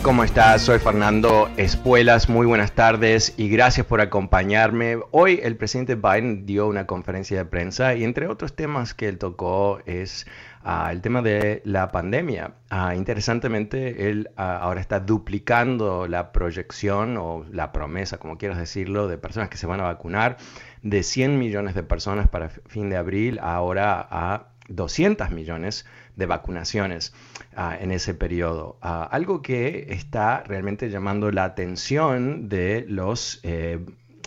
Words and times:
¿Cómo 0.00 0.24
estás? 0.24 0.62
Soy 0.62 0.78
Fernando 0.78 1.50
Espuelas, 1.56 2.28
muy 2.28 2.46
buenas 2.46 2.72
tardes 2.72 3.34
y 3.36 3.50
gracias 3.50 3.84
por 3.86 4.00
acompañarme. 4.00 4.98
Hoy 5.10 5.40
el 5.42 5.56
presidente 5.56 5.96
Biden 5.96 6.46
dio 6.46 6.66
una 6.66 6.86
conferencia 6.86 7.36
de 7.36 7.44
prensa 7.44 7.94
y 7.94 8.04
entre 8.04 8.28
otros 8.28 8.54
temas 8.54 8.94
que 8.94 9.08
él 9.08 9.18
tocó 9.18 9.80
es 9.84 10.26
uh, 10.64 10.88
el 10.90 11.02
tema 11.02 11.20
de 11.20 11.60
la 11.66 11.90
pandemia. 11.90 12.54
Uh, 12.70 12.92
interesantemente, 12.96 14.08
él 14.08 14.30
uh, 14.38 14.40
ahora 14.40 14.80
está 14.80 15.00
duplicando 15.00 16.08
la 16.08 16.32
proyección 16.32 17.18
o 17.18 17.44
la 17.50 17.72
promesa, 17.72 18.16
como 18.16 18.38
quieras 18.38 18.58
decirlo, 18.58 19.08
de 19.08 19.18
personas 19.18 19.50
que 19.50 19.58
se 19.58 19.66
van 19.66 19.80
a 19.80 19.84
vacunar 19.84 20.38
de 20.82 21.02
100 21.02 21.38
millones 21.38 21.74
de 21.74 21.82
personas 21.82 22.28
para 22.28 22.48
fin 22.48 22.88
de 22.88 22.96
abril 22.96 23.38
ahora 23.42 24.06
a 24.10 24.51
200 24.68 25.30
millones 25.30 25.86
de 26.16 26.26
vacunaciones 26.26 27.14
uh, 27.56 27.72
en 27.80 27.90
ese 27.90 28.14
periodo. 28.14 28.78
Uh, 28.82 29.08
algo 29.10 29.42
que 29.42 29.86
está 29.90 30.42
realmente 30.42 30.90
llamando 30.90 31.30
la 31.30 31.44
atención 31.44 32.48
de 32.48 32.84
los, 32.88 33.40
eh, 33.42 33.78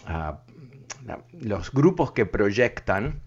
uh, 0.07 1.13
los 1.31 1.71
grupos 1.71 2.11
que 2.11 2.25
proyectan 2.25 3.21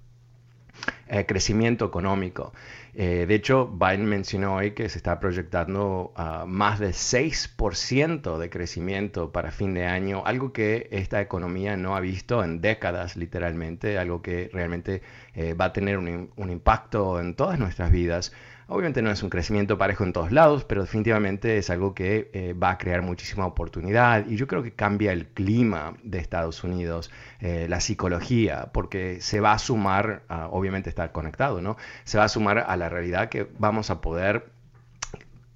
eh, 1.08 1.24
crecimiento 1.26 1.86
económico. 1.86 2.52
Eh, 3.00 3.26
de 3.28 3.34
hecho, 3.36 3.68
Biden 3.68 4.06
mencionó 4.06 4.56
hoy 4.56 4.72
que 4.72 4.88
se 4.88 4.98
está 4.98 5.20
proyectando 5.20 6.12
uh, 6.16 6.44
más 6.48 6.80
de 6.80 6.88
6% 6.88 8.38
de 8.38 8.50
crecimiento 8.50 9.30
para 9.30 9.52
fin 9.52 9.72
de 9.72 9.86
año, 9.86 10.24
algo 10.26 10.52
que 10.52 10.88
esta 10.90 11.20
economía 11.20 11.76
no 11.76 11.94
ha 11.94 12.00
visto 12.00 12.42
en 12.42 12.60
décadas, 12.60 13.16
literalmente, 13.16 13.98
algo 13.98 14.20
que 14.20 14.50
realmente 14.52 15.02
eh, 15.34 15.54
va 15.54 15.66
a 15.66 15.72
tener 15.72 15.96
un 15.96 16.50
impacto 16.50 17.20
en 17.20 17.36
todas 17.36 17.60
nuestras 17.60 17.92
vidas. 17.92 18.32
Obviamente 18.70 19.00
no 19.00 19.10
es 19.10 19.22
un 19.22 19.30
crecimiento 19.30 19.78
parejo 19.78 20.04
en 20.04 20.12
todos 20.12 20.30
lados, 20.30 20.64
pero 20.64 20.82
definitivamente 20.82 21.56
es 21.56 21.70
algo 21.70 21.94
que 21.94 22.30
eh, 22.34 22.52
va 22.52 22.72
a 22.72 22.76
crear 22.76 23.00
muchísima 23.00 23.46
oportunidad 23.46 24.26
y 24.26 24.36
yo 24.36 24.46
creo 24.46 24.62
que 24.62 24.72
cambia 24.72 25.10
el 25.12 25.26
clima 25.26 25.94
de 26.02 26.18
Estados 26.18 26.62
Unidos, 26.64 27.10
eh, 27.40 27.66
la 27.66 27.80
psicología, 27.80 28.68
porque 28.74 29.22
se 29.22 29.40
va 29.40 29.52
a 29.52 29.58
sumar, 29.58 30.24
obviamente 30.50 30.90
está 30.90 31.12
conectado, 31.12 31.62
¿no? 31.62 31.78
Se 32.04 32.18
va 32.18 32.24
a 32.24 32.28
sumar 32.28 32.58
a 32.58 32.76
la 32.76 32.90
realidad 32.90 33.30
que 33.30 33.48
vamos 33.58 33.88
a 33.88 34.02
poder 34.02 34.57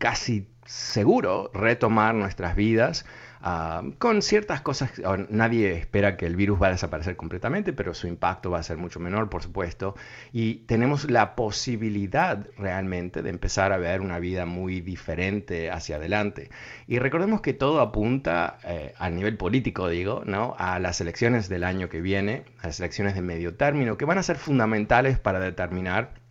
casi 0.02 0.48
seguro 0.66 1.48
retomar 1.54 2.12
nuestras 2.12 2.56
vidas 2.56 3.04
Uh, 3.44 3.90
con 3.98 4.22
ciertas 4.22 4.60
cosas, 4.60 4.92
nadie 5.28 5.72
espera 5.72 6.16
que 6.16 6.26
el 6.26 6.36
virus 6.36 6.62
va 6.62 6.68
a 6.68 6.70
desaparecer 6.70 7.16
completamente, 7.16 7.72
pero 7.72 7.92
su 7.92 8.06
impacto 8.06 8.52
va 8.52 8.60
a 8.60 8.62
ser 8.62 8.76
mucho 8.76 9.00
menor, 9.00 9.28
por 9.30 9.42
supuesto, 9.42 9.96
y 10.32 10.60
tenemos 10.66 11.10
la 11.10 11.34
posibilidad 11.34 12.46
realmente 12.56 13.20
de 13.20 13.30
empezar 13.30 13.72
a 13.72 13.78
ver 13.78 14.00
una 14.00 14.20
vida 14.20 14.46
muy 14.46 14.80
diferente 14.80 15.72
hacia 15.72 15.96
adelante. 15.96 16.50
Y 16.86 17.00
recordemos 17.00 17.41
que 17.41 17.52
todo 17.52 17.80
apunta 17.80 18.58
eh, 18.62 18.94
a 18.96 19.10
nivel 19.10 19.36
político, 19.36 19.88
digo, 19.88 20.22
¿no? 20.24 20.54
a 20.58 20.78
las 20.78 21.00
elecciones 21.00 21.48
del 21.48 21.64
año 21.64 21.88
que 21.88 22.00
viene, 22.00 22.44
a 22.60 22.68
las 22.68 22.78
elecciones 22.78 23.16
de 23.16 23.22
medio 23.22 23.56
término, 23.56 23.96
que 23.96 24.04
van 24.04 24.18
a 24.18 24.22
ser 24.22 24.36
fundamentales 24.36 25.18
para 25.18 25.41
determinar 25.41 26.22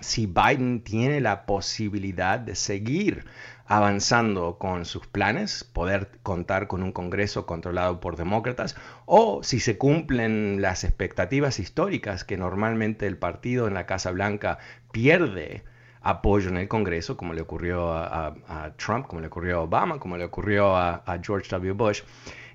si 0.00 0.26
Biden 0.26 0.82
tiene 0.82 1.20
la 1.20 1.46
posibilidad 1.46 2.38
de 2.38 2.54
seguir 2.54 3.24
avanzando 3.66 4.56
con 4.58 4.86
sus 4.86 5.06
planes, 5.06 5.62
poder 5.64 6.10
contar 6.22 6.68
con 6.68 6.82
un 6.82 6.92
Congreso 6.92 7.44
controlado 7.44 8.00
por 8.00 8.16
demócratas, 8.16 8.76
o 9.04 9.42
si 9.42 9.60
se 9.60 9.76
cumplen 9.76 10.62
las 10.62 10.84
expectativas 10.84 11.58
históricas 11.58 12.24
que 12.24 12.38
normalmente 12.38 13.06
el 13.06 13.18
partido 13.18 13.68
en 13.68 13.74
la 13.74 13.86
Casa 13.86 14.10
Blanca 14.10 14.58
pierde 14.90 15.64
apoyo 16.00 16.48
en 16.48 16.56
el 16.56 16.68
Congreso, 16.68 17.16
como 17.16 17.34
le 17.34 17.42
ocurrió 17.42 17.92
a, 17.92 18.72
Trump, 18.78 19.06
como 19.06 19.20
le 19.20 19.26
ocurrió 19.26 19.58
a 19.58 19.62
Obama, 19.62 19.98
como 19.98 20.16
le 20.16 20.24
ocurrió 20.24 20.74
a 20.74 21.18
George 21.22 21.48
W. 21.50 21.72
Bush. 21.72 22.02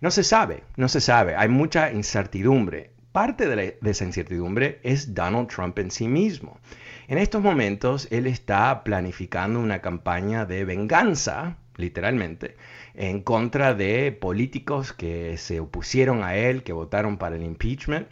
No 0.02 0.12
se 0.12 0.24
sabe, 0.24 0.64
no 0.76 0.90
se 0.90 1.00
sabe, 1.00 1.36
hay 1.36 1.48
mucha 1.48 1.92
incertidumbre. 1.92 2.93
Parte 3.13 3.47
de, 3.47 3.78
esa 3.84 4.06
incertidumbre 4.06 4.79
es 4.81 5.13
Donald 5.13 5.47
Trump 5.47 5.78
en 5.78 5.91
sí 5.91 6.07
mismo. 6.07 6.57
En 7.07 7.19
estos 7.19 7.44
momentos 7.44 8.07
él 8.09 8.25
está 8.25 8.84
planificando 8.84 9.59
una 9.59 9.84
campaña 9.84 10.47
de 10.47 10.66
venganza, 10.66 11.57
literalmente, 11.75 12.57
en 12.96 13.22
contra 13.22 13.75
de 13.75 14.12
políticos 14.13 14.94
que 14.94 15.38
se 15.38 15.59
opusieron 15.59 16.23
a 16.23 16.34
él, 16.35 16.63
que 16.63 16.73
votaron 16.73 17.18
para 17.18 17.35
el 17.35 17.44
impeachment. 17.44 18.07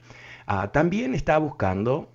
Uh, 0.47 0.67
también 0.67 1.15
está 1.15 1.39
buscando 1.39 2.11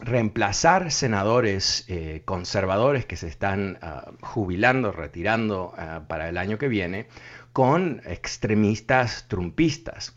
reemplazar 0.00 0.90
senadores 0.90 1.84
eh, 1.86 2.22
conservadores 2.24 3.06
que 3.06 3.16
se 3.16 3.28
están 3.28 3.78
uh, 3.80 4.26
jubilando, 4.26 4.90
retirando 4.90 5.72
uh, 5.78 6.04
para 6.08 6.28
el 6.28 6.38
año 6.38 6.58
que 6.58 6.66
viene, 6.66 7.06
con 7.52 8.02
extremistas 8.04 9.26
trumpistas. 9.28 10.16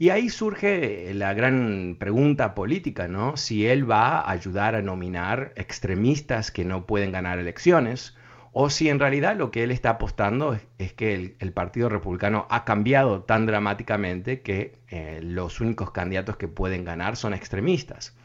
Y 0.00 0.10
ahí 0.10 0.28
surge 0.28 1.12
la 1.12 1.34
gran 1.34 1.96
pregunta 1.98 2.54
política, 2.54 3.08
¿no? 3.08 3.36
Si 3.36 3.66
él 3.66 3.90
va 3.90 4.20
a 4.20 4.30
ayudar 4.30 4.76
a 4.76 4.82
nominar 4.82 5.52
extremistas 5.56 6.52
que 6.52 6.64
no 6.64 6.86
pueden 6.86 7.10
ganar 7.10 7.40
elecciones, 7.40 8.14
o 8.52 8.70
si 8.70 8.88
en 8.88 9.00
realidad 9.00 9.36
lo 9.36 9.50
que 9.50 9.64
él 9.64 9.72
está 9.72 9.90
apostando 9.90 10.56
es, 10.78 10.92
que 10.92 11.36
el, 11.38 11.52
Partido 11.52 11.88
Republicano 11.88 12.46
ha 12.48 12.64
cambiado 12.64 13.22
tan 13.22 13.46
dramáticamente 13.46 14.40
que 14.40 14.78
eh, 14.88 15.20
los 15.22 15.60
únicos 15.60 15.90
candidatos 15.90 16.36
que 16.36 16.46
pueden 16.46 16.84
ganar 16.84 17.16
son 17.16 17.34
extremistas. 17.34 18.16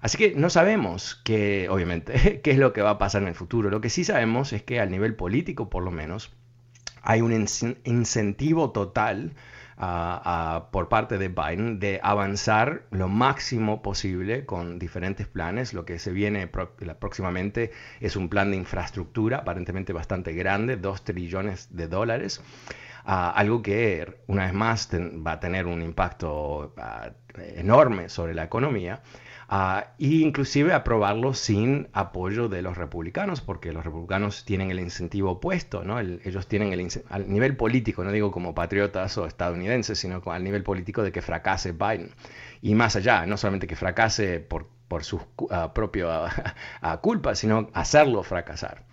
Así 0.00 0.18
que 0.18 0.34
no 0.34 0.50
sabemos 0.50 1.16
que, 1.24 1.68
obviamente, 1.70 2.40
qué 2.42 2.50
es 2.50 2.58
lo 2.58 2.74
que 2.74 2.82
va 2.82 2.90
a 2.90 2.98
pasar 2.98 3.22
en 3.22 3.28
el 3.28 3.34
futuro. 3.34 3.70
Lo 3.70 3.80
que 3.80 3.90
sí 3.90 4.04
sabemos 4.04 4.52
es 4.52 4.62
que 4.62 4.78
a 4.78 4.86
nivel 4.86 5.16
político, 5.16 5.70
por 5.70 5.82
lo 5.82 5.90
menos, 5.90 6.32
hay 7.02 7.22
un 7.22 7.32
incentivo 7.32 8.70
total 8.72 9.32
Uh, 9.80 9.84
uh, 9.84 10.70
por 10.72 10.88
parte 10.88 11.18
de 11.18 11.28
Biden 11.28 11.78
de 11.78 12.00
avanzar 12.02 12.82
lo 12.90 13.06
máximo 13.06 13.80
posible 13.80 14.44
con 14.44 14.80
diferentes 14.80 15.28
planes. 15.28 15.72
Lo 15.72 15.84
que 15.84 16.00
se 16.00 16.10
viene 16.10 16.48
próximamente 16.48 17.70
es 18.00 18.16
un 18.16 18.28
plan 18.28 18.50
de 18.50 18.56
infraestructura 18.56 19.38
aparentemente 19.38 19.92
bastante 19.92 20.32
grande, 20.32 20.76
2 20.78 21.04
trillones 21.04 21.76
de 21.76 21.86
dólares. 21.86 22.42
Uh, 23.06 23.30
algo 23.34 23.62
que 23.62 24.16
una 24.26 24.46
vez 24.46 24.52
más 24.52 24.88
va 24.92 25.32
a 25.32 25.40
tener 25.40 25.66
un 25.66 25.80
impacto 25.80 26.74
enorme 27.54 28.08
sobre 28.08 28.34
la 28.34 28.42
economía. 28.42 29.00
Uh, 29.50 29.80
inclusive 29.96 30.74
aprobarlo 30.74 31.32
sin 31.32 31.88
apoyo 31.94 32.50
de 32.50 32.60
los 32.60 32.76
republicanos, 32.76 33.40
porque 33.40 33.72
los 33.72 33.82
republicanos 33.82 34.44
tienen 34.44 34.70
el 34.70 34.78
incentivo 34.78 35.30
opuesto, 35.32 35.84
¿no? 35.84 35.98
El, 35.98 36.20
ellos 36.24 36.46
tienen 36.48 36.74
el 36.74 36.86
al 37.08 37.30
nivel 37.30 37.56
político, 37.56 38.04
no 38.04 38.12
digo 38.12 38.30
como 38.30 38.54
patriotas 38.54 39.16
o 39.16 39.26
estadounidenses, 39.26 39.98
sino 39.98 40.22
al 40.26 40.44
nivel 40.44 40.62
político 40.64 41.02
de 41.02 41.12
que 41.12 41.22
fracase 41.22 41.72
Biden. 41.72 42.10
Y 42.60 42.74
más 42.74 42.96
allá, 42.96 43.24
no 43.24 43.38
solamente 43.38 43.66
que 43.66 43.76
fracase 43.76 44.40
por, 44.40 44.68
por 44.86 45.02
su 45.04 45.16
uh, 45.16 45.72
propia 45.74 46.24
uh, 46.82 46.98
culpa, 47.00 47.34
sino 47.34 47.70
hacerlo 47.72 48.22
fracasar. 48.22 48.84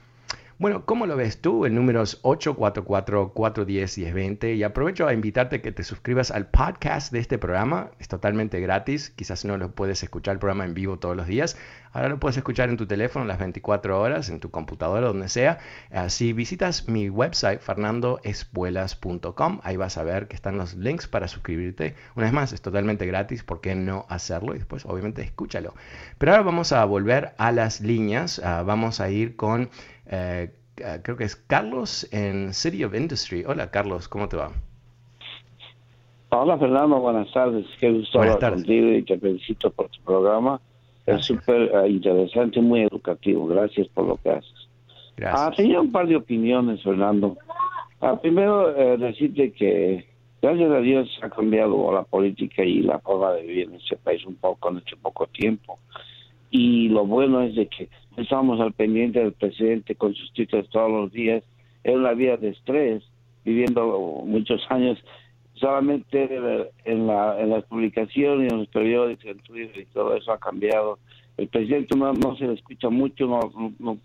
Bueno, 0.58 0.86
¿cómo 0.86 1.06
lo 1.06 1.18
ves 1.18 1.42
tú? 1.42 1.66
El 1.66 1.76
número 1.76 2.02
es 2.02 2.22
844-410-1020 2.22 4.56
y 4.56 4.64
aprovecho 4.64 5.06
a 5.06 5.12
invitarte 5.12 5.58
a 5.58 5.62
que 5.62 5.74
te 5.74 5.84
suscribas 5.84 6.32
al 6.32 6.48
podcast 6.48 7.12
de 7.12 7.20
este 7.20 7.38
programa. 7.38 7.92
Es 8.00 8.08
totalmente 8.08 8.62
gratis. 8.62 9.10
Quizás 9.10 9.44
no 9.44 9.58
lo 9.58 9.72
puedes 9.72 10.02
escuchar 10.02 10.36
el 10.36 10.40
programa 10.40 10.64
en 10.64 10.74
vivo 10.74 10.98
todos 10.98 11.18
los 11.18 11.28
días. 11.28 11.58
Ahora 11.92 12.08
lo 12.08 12.22
puedes 12.22 12.38
escuchar 12.38 12.70
en 12.70 12.78
tu 12.78 12.88
teléfono 12.88 13.26
las 13.26 13.38
24 13.38 14.00
horas, 14.00 14.30
en 14.30 14.40
tu 14.40 14.50
computadora, 14.50 15.08
donde 15.08 15.28
sea. 15.28 15.60
Si 16.08 16.32
visitas 16.32 16.88
mi 16.88 17.10
website, 17.10 17.60
fernandoespuelas.com, 17.60 19.60
ahí 19.62 19.76
vas 19.76 19.98
a 19.98 20.04
ver 20.04 20.30
que 20.30 20.38
están 20.38 20.58
los 20.58 20.76
links 20.76 21.08
para 21.08 21.28
suscribirte. 21.28 21.96
Una 22.16 22.28
vez 22.28 22.34
más, 22.34 22.54
es 22.54 22.62
totalmente 22.62 23.06
gratis. 23.06 23.44
¿Por 23.44 23.60
qué 23.60 23.76
no 23.76 24.06
hacerlo? 24.08 24.56
Y 24.56 24.60
después, 24.60 24.86
obviamente, 24.86 25.22
escúchalo. 25.22 25.74
Pero 26.18 26.32
ahora 26.32 26.44
vamos 26.44 26.72
a 26.72 26.86
volver 26.86 27.34
a 27.38 27.52
las 27.52 27.82
líneas. 27.82 28.40
Ah, 28.40 28.64
vamos 28.66 29.02
a 29.02 29.10
ir 29.10 29.36
con... 29.36 29.70
Eh, 30.08 30.52
ah, 30.84 30.98
creo 31.02 31.18
que 31.18 31.24
es 31.24 31.36
Carlos 31.36 32.08
en 32.12 32.54
City 32.54 32.84
of 32.84 32.94
Industry. 32.94 33.44
Hola 33.46 33.72
Carlos, 33.72 34.08
¿cómo 34.08 34.28
te 34.28 34.38
va? 34.38 34.52
Hola 36.30 36.58
Fernando, 36.58 37.00
buenas 37.00 37.32
tardes. 37.32 37.66
Qué 37.80 37.92
gusto 37.92 38.20
hablar 38.20 38.54
contigo 38.54 38.92
y 38.92 39.04
te 39.04 39.18
felicito 39.18 39.70
por 39.72 39.90
tu 39.90 40.02
programa. 40.02 40.60
Es 41.06 41.26
súper 41.26 41.72
uh, 41.72 41.86
interesante, 41.86 42.60
muy 42.62 42.82
educativo. 42.82 43.46
Gracias 43.48 43.88
por 43.90 44.08
lo 44.08 44.18
que 44.18 44.32
haces. 44.32 44.70
Gracias. 45.16 45.42
Ah, 45.42 45.54
tenía 45.56 45.80
un 45.80 45.92
par 45.92 46.08
de 46.08 46.16
opiniones, 46.16 46.82
Fernando. 46.84 47.38
Ah, 48.02 48.20
primero, 48.20 48.76
eh, 48.76 48.98
decirte 48.98 49.52
que 49.52 50.06
gracias 50.42 50.72
a 50.72 50.80
Dios 50.80 51.20
ha 51.22 51.30
cambiado 51.30 51.92
la 51.94 52.04
política 52.04 52.64
y 52.64 52.82
la 52.82 53.00
forma 53.00 53.34
de 53.34 53.44
vivir 53.44 53.70
en 53.70 53.76
este 53.76 53.96
país 53.98 54.26
un 54.26 54.36
poco 54.36 54.70
en 54.72 54.78
este 54.78 54.96
poco 54.98 55.28
tiempo. 55.28 55.80
Y 56.50 56.90
lo 56.90 57.06
bueno 57.06 57.42
es 57.42 57.56
de 57.56 57.68
que 57.68 57.88
estamos 58.18 58.60
al 58.60 58.74
pendiente 58.74 59.20
del 59.20 59.34
presidente 59.34 59.96
con 59.96 60.14
sus 60.14 60.32
títulos 60.34 60.70
todos 60.70 60.92
los 60.92 61.12
días. 61.12 61.44
Es 61.84 61.96
una 61.96 62.14
vida 62.14 62.38
de 62.38 62.50
estrés, 62.50 63.04
viviendo 63.44 64.24
muchos 64.26 64.66
años 64.70 64.98
solamente 65.54 66.30
en, 66.86 67.08
la, 67.08 67.40
en 67.40 67.50
las 67.50 67.64
publicaciones, 67.66 68.52
en 68.52 68.60
los 68.60 68.68
periódicos, 68.68 69.26
en 69.26 69.40
Twitter 69.40 69.82
y 69.82 69.86
todo 69.86 70.16
eso 70.16 70.32
ha 70.32 70.40
cambiado. 70.40 71.00
El 71.38 71.48
presidente 71.48 71.96
no, 71.96 72.14
no 72.14 72.36
se 72.38 72.48
le 72.48 72.54
escucha 72.54 72.90
mucho, 72.90 73.28
no, 73.28 73.74
no, 73.80 73.98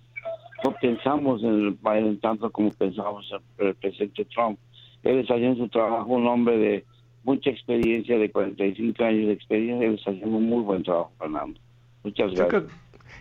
no 0.64 0.74
pensamos 0.80 1.42
en 1.42 1.66
el 1.66 1.74
país 1.74 2.20
tanto 2.20 2.50
como 2.50 2.70
pensamos 2.70 3.32
en 3.58 3.68
el 3.68 3.74
presidente 3.74 4.24
Trump. 4.26 4.58
Él 5.02 5.18
está 5.18 5.34
haciendo 5.34 5.64
su 5.64 5.68
trabajo, 5.68 6.12
un 6.12 6.26
hombre 6.26 6.58
de 6.58 6.84
mucha 7.24 7.50
experiencia, 7.50 8.18
de 8.18 8.30
45 8.30 9.04
años 9.04 9.26
de 9.26 9.32
experiencia, 9.32 9.86
él 9.86 9.94
está 9.94 10.10
haciendo 10.10 10.36
un 10.36 10.48
muy 10.48 10.62
buen 10.62 10.82
trabajo, 10.82 11.12
Fernando. 11.18 11.58
Muchas 12.02 12.32
gracias. 12.34 12.64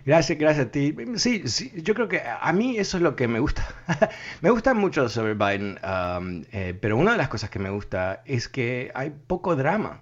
Gracias, 0.10 0.40
gracias 0.40 0.66
a 0.66 0.72
ti. 0.72 0.96
Sí, 1.18 1.44
sí, 1.46 1.72
yo 1.84 1.94
creo 1.94 2.08
que 2.08 2.24
a 2.26 2.52
mí 2.52 2.80
eso 2.80 2.98
es 2.98 3.04
lo 3.04 3.16
que 3.16 3.28
me 3.28 3.40
gusta. 3.40 3.64
me 4.42 4.50
gusta 4.50 4.74
mucho 4.74 5.08
sobre 5.08 5.36
Biden, 5.36 5.78
um, 5.84 6.44
eh, 6.52 6.76
pero 6.82 6.98
una 6.98 7.12
de 7.12 7.20
las 7.20 7.30
cosas 7.30 7.52
que 7.52 7.60
me 7.60 7.70
gusta 7.70 8.24
es 8.26 8.50
que 8.50 8.92
hay 8.96 9.12
poco 9.12 9.56
drama. 9.56 10.02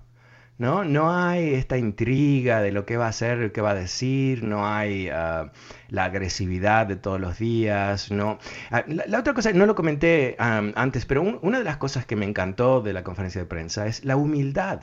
¿no? 0.57 0.85
No 0.85 1.13
hay 1.13 1.55
esta 1.55 1.77
intriga 1.77 2.61
de 2.61 2.71
lo 2.71 2.85
que 2.85 2.95
va 2.95 3.07
a 3.07 3.09
hacer, 3.09 3.51
qué 3.51 3.59
va 3.59 3.71
a 3.71 3.75
decir, 3.75 4.45
no 4.45 4.65
hay 4.65 5.09
uh, 5.09 5.51
la 5.89 6.05
agresividad 6.05 6.87
de 6.87 6.95
todos 6.95 7.19
los 7.19 7.37
días, 7.37 8.09
¿no? 8.09 8.39
Ah, 8.71 8.85
la, 8.87 9.19
otra 9.19 9.33
cosa, 9.33 9.51
no 9.51 9.65
lo 9.65 9.75
comenté 9.75 10.37
um, 10.39 10.71
antes, 10.75 11.05
pero 11.05 11.21
una 11.21 11.57
de 11.57 11.65
las 11.65 11.77
cosas 11.77 12.05
que 12.05 12.15
me 12.15 12.25
encantó 12.25 12.79
de 12.79 12.93
la 12.93 13.03
conferencia 13.03 13.41
de 13.41 13.47
prensa 13.47 13.87
es 13.87 14.05
la 14.05 14.15
humildad. 14.15 14.79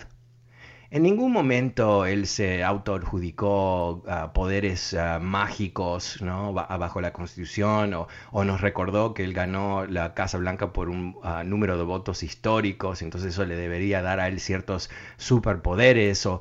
En 0.95 1.03
ningún 1.03 1.33
momento 1.33 2.07
él 2.07 2.29
se 2.29 2.63
autoadjudicó 2.63 4.05
uh, 4.07 4.33
poderes 4.33 4.93
uh, 4.93 5.21
mágicos 5.21 6.23
¿no? 6.23 6.53
bajo 6.53 7.01
la 7.01 7.13
Constitución 7.13 7.95
o, 8.31 8.45
nos 8.45 8.61
recordó 8.61 9.13
que 9.13 9.25
él 9.25 9.33
ganó 9.35 9.87
la 9.87 10.15
Casa 10.15 10.39
Blanca 10.39 10.73
por 10.73 10.89
un 10.89 11.17
uh, 11.25 11.43
número 11.45 11.77
de 11.79 11.83
votos 11.83 12.23
históricos, 12.23 13.03
entonces 13.03 13.33
eso 13.33 13.45
le 13.45 13.57
debería 13.57 14.03
dar 14.03 14.21
a 14.21 14.29
él 14.29 14.39
ciertos 14.39 14.89
superpoderes 15.17 16.27
o 16.27 16.41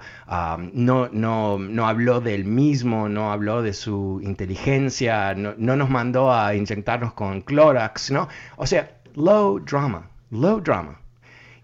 no, 0.71 1.09
no, 1.11 1.57
no 1.57 1.87
habló 1.87 2.21
del 2.21 2.45
mismo, 2.45 3.09
no 3.09 3.31
habló 3.31 3.63
de 3.63 3.73
su 3.73 4.21
inteligencia, 4.21 5.33
no, 5.33 5.55
no 5.57 5.75
nos 5.75 5.89
mandó 5.89 6.31
a 6.31 6.53
inyectarnos 6.53 7.13
con 7.13 7.41
Clorox, 7.41 8.11
¿no? 8.11 8.27
O 8.57 8.67
sea, 8.67 9.01
low 9.15 9.59
drama, 9.59 10.11
low 10.29 10.61
drama. 10.61 11.02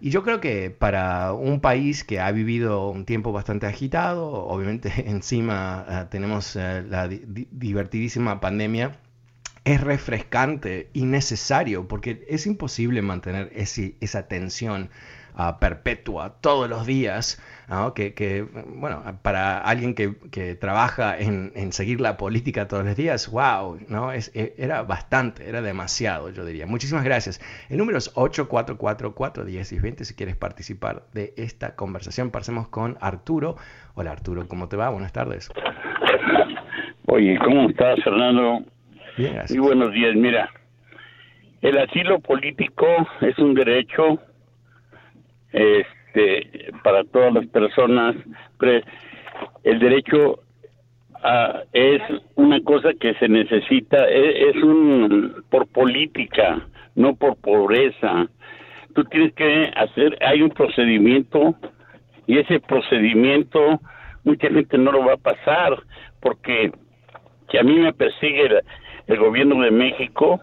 Y 0.00 0.10
yo 0.10 0.22
creo 0.22 0.40
que 0.40 0.70
para 0.70 1.34
un 1.34 1.60
país 1.60 2.04
que 2.04 2.20
ha 2.20 2.30
vivido 2.32 2.88
un 2.88 3.04
tiempo 3.04 3.32
bastante 3.32 3.66
agitado, 3.66 4.32
obviamente 4.32 4.90
encima 5.10 5.86
uh, 5.88 6.10
tenemos 6.10 6.56
uh, 6.56 6.82
la 6.88 7.06
di 7.06 7.48
divertidísima 7.50 8.40
pandemia, 8.40 8.98
es 9.64 9.80
refrescante 9.82 10.88
y 10.94 11.04
necesario 11.04 11.86
porque 11.86 12.24
es 12.28 12.46
imposible 12.46 13.02
mantener 13.02 13.52
esa 13.54 14.26
tensión 14.26 14.90
perpetua 15.60 16.34
todos 16.40 16.68
los 16.68 16.86
días, 16.86 17.42
que, 17.94 18.46
bueno, 18.66 19.02
para 19.22 19.58
alguien 19.58 19.94
que, 19.94 20.54
trabaja 20.56 21.16
en, 21.18 21.72
seguir 21.72 22.00
la 22.00 22.16
política 22.16 22.66
todos 22.66 22.84
los 22.84 22.96
días, 22.96 23.30
wow, 23.30 23.78
¿no? 23.88 24.12
Es, 24.12 24.32
e, 24.34 24.54
era 24.58 24.82
bastante, 24.82 25.48
era 25.48 25.62
demasiado, 25.62 26.30
yo 26.30 26.44
diría. 26.44 26.66
Muchísimas 26.66 27.04
gracias. 27.04 27.40
El 27.68 27.78
número 27.78 27.98
es 27.98 28.12
844-410-20 28.14 30.04
si 30.04 30.14
quieres 30.14 30.36
participar 30.36 31.04
de 31.12 31.32
esta 31.36 31.76
conversación. 31.76 32.30
Pasemos 32.30 32.68
con 32.68 32.98
Arturo. 33.00 33.56
Hola 33.94 34.12
Arturo, 34.12 34.46
¿cómo 34.48 34.68
te 34.68 34.76
va? 34.76 34.88
Buenas 34.90 35.12
tardes. 35.12 35.50
Oye, 37.06 37.38
¿cómo 37.44 37.68
estás, 37.68 38.02
Fernando? 38.02 38.64
Bien, 39.16 39.34
gracias. 39.34 39.58
Muy 39.58 39.66
buenos 39.66 39.92
días. 39.92 40.14
Mira, 40.16 40.50
el 41.62 41.78
asilo 41.78 42.18
político 42.20 42.86
es 43.20 43.38
un 43.38 43.54
derecho 43.54 44.18
este, 45.52 46.72
para 46.82 47.04
todas 47.04 47.32
las 47.32 47.46
personas. 47.46 48.16
El 49.62 49.78
derecho 49.78 50.40
es 51.72 52.02
una 52.34 52.60
cosa 52.62 52.90
que 52.98 53.14
se 53.14 53.28
necesita, 53.28 54.08
e, 54.08 54.50
es, 54.50 54.56
un 54.62 55.44
por 55.50 55.66
política, 55.68 56.66
no 56.94 57.14
por 57.14 57.36
pobreza. 57.36 58.26
Tú 58.94 59.04
tienes 59.04 59.32
que 59.34 59.70
hacer, 59.76 60.18
hay 60.20 60.42
un 60.42 60.50
procedimiento 60.50 61.54
y 62.26 62.38
ese 62.38 62.60
procedimiento 62.60 63.80
mucha 64.24 64.48
gente 64.48 64.76
no 64.78 64.92
lo 64.92 65.04
va 65.04 65.14
a 65.14 65.16
pasar 65.16 65.76
porque 66.20 66.72
si 67.50 67.58
a 67.58 67.62
mí 67.62 67.78
me 67.78 67.92
persigue 67.92 68.60
el 69.06 69.18
gobierno 69.18 69.60
de 69.62 69.70
México, 69.70 70.40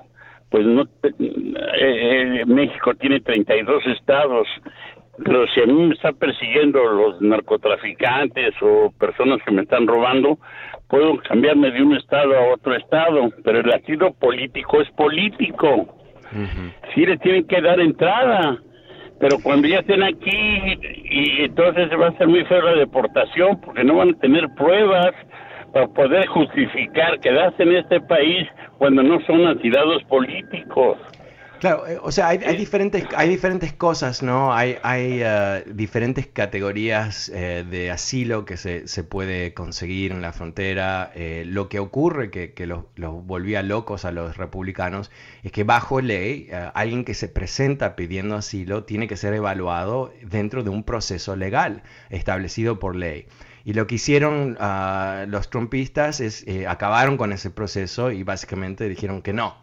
pues 0.49 0.65
no 0.65 0.83
eh, 0.83 1.11
eh, 1.19 2.43
México 2.45 2.93
tiene 2.95 3.19
32 3.19 3.85
estados. 3.87 4.47
Pero 5.23 5.47
si 5.47 5.61
a 5.61 5.65
mí 5.65 5.73
me 5.73 5.95
están 5.95 6.15
persiguiendo 6.15 6.83
los 6.83 7.21
narcotraficantes 7.21 8.53
o 8.61 8.91
personas 8.99 9.39
que 9.43 9.51
me 9.51 9.63
están 9.63 9.87
robando, 9.87 10.37
puedo 10.87 11.17
cambiarme 11.17 11.71
de 11.71 11.81
un 11.81 11.97
estado 11.97 12.37
a 12.37 12.53
otro 12.53 12.75
estado, 12.75 13.31
pero 13.43 13.59
el 13.59 13.73
asilo 13.73 14.13
político 14.13 14.79
es 14.79 14.89
político. 14.91 15.95
Sí 16.93 17.05
le 17.05 17.17
tienen 17.17 17.47
que 17.47 17.61
dar 17.61 17.79
entrada, 17.79 18.59
pero 19.19 19.39
cuando 19.41 19.67
ya 19.67 19.79
estén 19.79 20.03
aquí, 20.03 20.29
y 20.29 21.41
entonces 21.45 21.89
va 21.99 22.09
a 22.09 22.17
ser 22.17 22.27
muy 22.27 22.43
feo 22.45 22.61
la 22.61 22.75
deportación, 22.75 23.59
porque 23.61 23.83
no 23.83 23.95
van 23.95 24.09
a 24.09 24.19
tener 24.19 24.47
pruebas 24.55 25.15
para 25.73 25.87
poder 25.87 26.27
justificar 26.27 27.19
quedarse 27.19 27.63
en 27.63 27.75
este 27.75 28.01
país 28.01 28.47
cuando 28.77 29.03
no 29.03 29.19
son 29.21 29.47
asilados 29.47 30.03
políticos. 30.05 30.97
Claro, 31.59 31.87
eh, 31.87 31.97
o 32.01 32.11
sea, 32.11 32.27
hay, 32.27 32.55
diferentes, 32.55 33.03
hay 33.15 33.29
diferentes 33.29 33.73
cosas, 33.73 34.21
¿no? 34.21 34.53
Hay, 34.53 34.77
hay 34.83 35.21
eh, 35.23 35.63
diferentes 35.65 36.27
categorías 36.27 37.29
eh, 37.29 37.65
de 37.67 37.89
asilo 37.89 38.45
que 38.45 38.57
se, 38.57 38.87
se, 38.87 39.03
puede 39.03 39.55
conseguir 39.55 40.11
en 40.11 40.21
la 40.21 40.33
frontera. 40.33 41.11
lo 41.45 41.67
que 41.67 41.79
ocurre, 41.79 42.29
que, 42.29 42.53
que 42.53 42.67
los, 42.67 42.83
los, 42.95 43.25
volvía 43.25 43.63
locos 43.63 44.05
a 44.05 44.11
los 44.11 44.37
republicanos, 44.37 45.11
es 45.43 45.51
que 45.51 45.63
bajo 45.63 45.99
ley, 45.99 46.49
alguien 46.73 47.03
que 47.03 47.13
se 47.15 47.27
presenta 47.27 47.95
pidiendo 47.95 48.35
asilo 48.35 48.83
tiene 48.83 49.07
que 49.07 49.17
ser 49.17 49.33
evaluado 49.33 50.13
dentro 50.21 50.63
de 50.63 50.69
un 50.69 50.83
proceso 50.83 51.35
legal 51.35 51.81
establecido 52.09 52.79
por 52.79 52.95
ley. 52.95 53.25
Y 53.67 53.73
lo 53.73 53.85
que 53.85 53.95
hicieron 53.95 54.57
ah, 54.59 55.25
los 55.27 55.51
trumpistas 55.51 56.21
es 56.21 56.45
acabaron 56.67 57.17
con 57.17 57.33
ese 57.33 57.51
proceso 57.51 58.11
y 58.11 58.23
básicamente 58.23 58.87
dijeron 58.89 59.21
que 59.21 59.33
no 59.33 59.57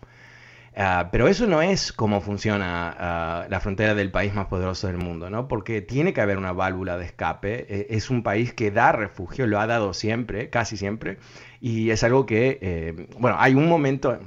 Ah, 0.77 1.11
pero 1.13 1.29
eso 1.29 1.47
no 1.47 1.63
es 1.63 1.93
cómo 1.93 2.21
funciona 2.21 2.95
ah, 2.99 3.47
la 3.49 3.61
frontera 3.61 3.95
del 3.95 4.11
país 4.11 4.35
más 4.35 4.47
poderoso 4.47 4.89
del 4.89 4.97
mundo, 4.97 5.31
¿no? 5.31 5.47
Porque 5.47 5.81
tiene 5.83 6.13
que 6.13 6.21
haber 6.21 6.37
una 6.37 6.53
válvula 6.53 6.99
de 6.99 7.05
escape. 7.05 7.67
E, 7.69 7.87
es 7.91 8.11
un 8.11 8.25
país 8.25 8.53
que 8.53 8.73
da 8.73 8.91
refugio, 8.91 9.47
lo 9.47 9.61
ha 9.61 9.67
dado 9.69 9.95
siempre, 9.95 10.51
casi 10.51 10.77
siempre, 10.77 11.19
y 11.61 11.91
es 11.91 12.03
algo 12.03 12.27
que, 12.27 12.59
eh, 12.61 13.09
bueno, 13.19 13.37
hay 13.39 13.55
un 13.55 13.69
momento, 13.69 14.19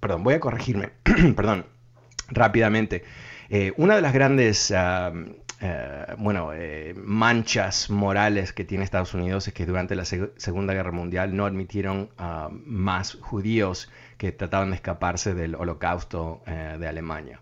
perdón, 0.00 0.24
voy 0.24 0.34
a 0.34 0.40
corregirme, 0.40 0.90
perdón, 1.36 1.66
rápidamente. 2.28 3.04
Eh, 3.50 3.72
una 3.76 3.96
de 3.96 4.02
las 4.02 4.12
grandes... 4.14 4.72
eh, 5.60 6.14
bueno, 6.18 6.50
manchas 6.96 7.90
morales 7.90 8.52
que 8.52 8.64
tiene 8.64 8.84
Estados 8.84 9.14
Unidos 9.14 9.46
es 9.48 9.54
que 9.54 9.66
durante 9.66 9.94
la 9.94 10.04
Segunda 10.04 10.74
Guerra 10.74 10.92
Mundial 10.92 11.36
no 11.36 11.46
admitieron 11.46 12.10
a 12.18 12.48
más 12.50 13.18
judíos 13.20 13.90
que 14.16 14.32
trataban 14.32 14.70
de 14.70 14.76
escaparse 14.76 15.34
del 15.34 15.54
holocausto 15.54 16.42
de 16.46 16.88
Alemania. 16.88 17.40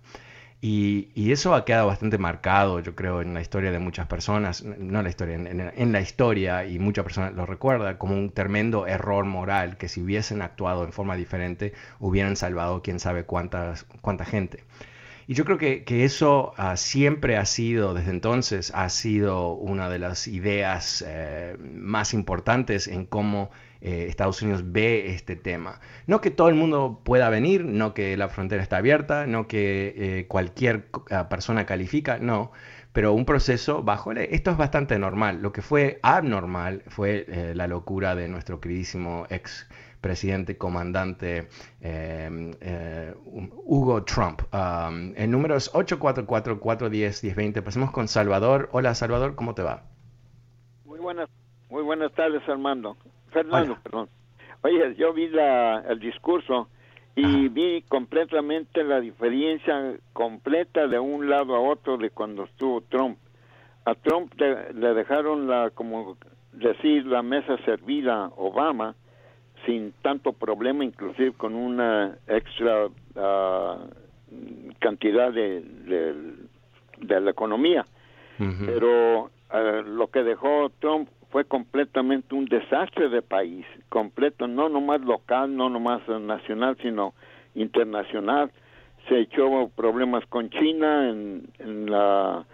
Y, 0.61 1.31
eso 1.31 1.55
ha 1.55 1.65
quedado 1.65 1.87
bastante 1.87 2.19
marcado, 2.19 2.81
yo 2.81 2.97
creo, 2.97 3.23
en 3.23 3.33
la 3.33 3.41
historia 3.41 3.71
de 3.71 3.79
muchas 3.79 4.09
personas, 4.09 4.65
no 4.65 4.99
en 4.99 5.05
la 5.05 5.09
historia, 5.11 5.37
en, 5.37 5.93
la 5.93 6.01
historia, 6.01 6.65
y 6.67 6.81
muchas 6.81 7.05
personas 7.05 7.33
lo 7.35 7.47
recuerdan 7.47 7.97
como 7.97 8.15
un 8.15 8.31
tremendo 8.33 8.87
error 8.89 9.25
moral 9.25 9.77
que 9.77 9.89
si 9.89 10.01
hubiesen 10.03 10.43
actuado 10.43 10.85
en 10.85 10.93
forma 10.93 11.15
diferente 11.15 11.75
hubieran 12.01 12.35
salvado 12.35 12.83
quién 12.83 12.99
sabe 12.99 13.25
cuántas, 13.25 13.85
cuánta 14.01 14.25
gente. 14.25 14.65
Y 15.29 15.35
yo 15.35 15.45
creo 15.45 15.59
que, 15.59 15.85
eso 16.05 16.55
ah, 16.57 16.79
siempre 16.79 17.37
ha 17.37 17.45
sido, 17.45 17.93
desde 17.93 18.13
entonces, 18.13 18.73
ha 18.75 18.89
sido 18.89 19.53
una 19.53 19.91
de 19.91 19.99
las 19.99 20.27
ideas 20.27 21.05
eh, 21.07 21.55
más 21.61 22.15
importantes 22.15 22.89
en 22.89 23.05
cómo 23.05 23.51
eh, 23.83 24.07
Estados 24.09 24.41
Unidos 24.41 24.63
ve 24.73 25.11
este 25.11 25.37
tema. 25.37 25.81
No 26.07 26.23
que 26.23 26.31
todo 26.31 26.49
el 26.49 26.55
mundo 26.55 27.03
pueda 27.05 27.29
venir, 27.29 27.67
no 27.67 27.93
que 27.93 28.17
la 28.17 28.31
frontera 28.31 28.63
está 28.63 28.79
abierta, 28.79 29.27
no 29.27 29.47
que 29.49 29.95
eh, 29.99 30.27
cualquier 30.29 30.89
ah, 31.11 31.29
persona 31.29 31.67
califica, 31.67 32.19
no, 32.19 32.51
pero 32.99 33.13
un 33.13 33.25
proceso 33.25 33.85
bajo 33.85 34.13
ley. 34.13 34.27
Esto 34.33 34.51
es 34.51 34.57
bastante 34.57 34.99
normal. 34.99 35.41
Lo 35.41 35.53
que 35.53 35.63
fue 35.63 36.01
abnormal 36.03 36.83
fue 36.89 37.27
eh, 37.29 37.53
la 37.55 37.69
locura 37.69 38.17
de 38.17 38.27
nuestro 38.27 38.61
queridísimo 38.61 39.25
ex 39.31 39.71
presidente 40.01 40.59
comandante 40.59 41.47
Hugo 43.65 44.03
Trump. 44.03 44.43
Um, 44.53 45.13
el 45.15 45.31
número 45.31 45.55
es 45.55 45.73
844-410-1020. 45.75 47.63
Pasemos 47.63 47.93
con 47.93 48.09
Salvador. 48.09 48.69
Hola 48.73 48.97
Salvador, 48.97 49.37
¿cómo 49.37 49.55
te 49.55 49.63
va? 49.63 49.85
Muy 50.85 50.99
buenas, 50.99 51.29
muy 51.71 51.85
buenas 51.85 52.13
tardes 52.15 52.43
Armando. 52.49 52.97
Fernando, 53.31 53.79
perdón. 53.81 54.09
Oye, 54.63 54.97
yo 54.97 55.13
vi 55.13 55.29
la, 55.29 55.85
el 55.89 56.01
discurso 56.01 56.69
y 57.19 57.49
vi 57.49 57.83
completamente 57.89 58.85
la 58.85 59.01
diferencia 59.01 59.97
completa 60.13 60.87
de 60.87 61.01
un 61.01 61.29
lado 61.29 61.57
a 61.57 61.61
otro 61.61 61.97
de 61.97 62.11
cuando 62.11 62.45
estuvo 62.45 62.81
Trump. 62.83 63.19
A 63.85 63.95
Trump 63.97 64.33
le, 64.39 64.95
dejaron 64.95 65.49
la, 65.49 65.71
como 65.71 66.17
decir, 66.53 67.07
la 67.07 67.23
mesa 67.23 67.57
servida 67.65 68.27
a 68.27 68.33
Obama 68.37 68.95
sin 69.67 69.93
tanto 70.03 70.33
problema, 70.33 70.85
inclusive 70.85 71.33
con 71.33 71.57
una 71.57 72.17
extra 72.29 72.87
ah, 73.17 73.79
cantidad 74.79 75.33
de, 75.33 75.63
de, 77.01 77.21
la 77.21 77.31
economía. 77.31 77.85
Pero 78.65 79.31
ah, 79.51 79.83
lo 79.85 80.07
que 80.07 80.23
dejó 80.23 80.71
Trump 80.79 81.09
fue 81.31 81.45
completamente 81.45 82.35
un 82.35 82.47
desastre 82.47 83.09
de 83.09 83.23
país, 83.23 83.67
completo, 83.89 84.47
no 84.47 84.69
nomás 84.69 85.01
local, 85.03 85.55
no 85.55 85.69
nomás 85.69 86.07
nacional, 86.09 86.77
sino 86.83 87.15
internacional. 87.55 88.51
Se 89.09 89.21
echó 89.21 89.69
problemas 89.69 90.25
con 90.27 90.51
China 90.51 91.11
en, 91.11 91.49
en 91.59 91.91
la 91.91 92.45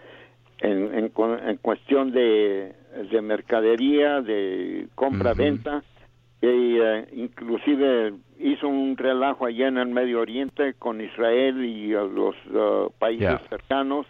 en, 0.60 0.94
en, 0.94 1.56
cuestión 1.58 2.12
de, 2.12 2.74
de, 3.10 3.22
mercadería, 3.22 4.22
de 4.22 4.86
compra-venta, 4.94 5.82
y 6.40 6.78
eh, 6.78 7.06
inclusive 7.12 8.14
hizo 8.38 8.68
un 8.68 8.96
relajo 8.96 9.46
allá 9.46 9.68
en 9.68 9.78
el 9.78 9.88
Medio 9.88 10.20
Oriente 10.20 10.74
con 10.74 11.00
Israel 11.00 11.64
y 11.64 11.88
los 11.88 12.34
uh, 12.46 12.90
países 12.98 13.40
cercanos 13.48 14.06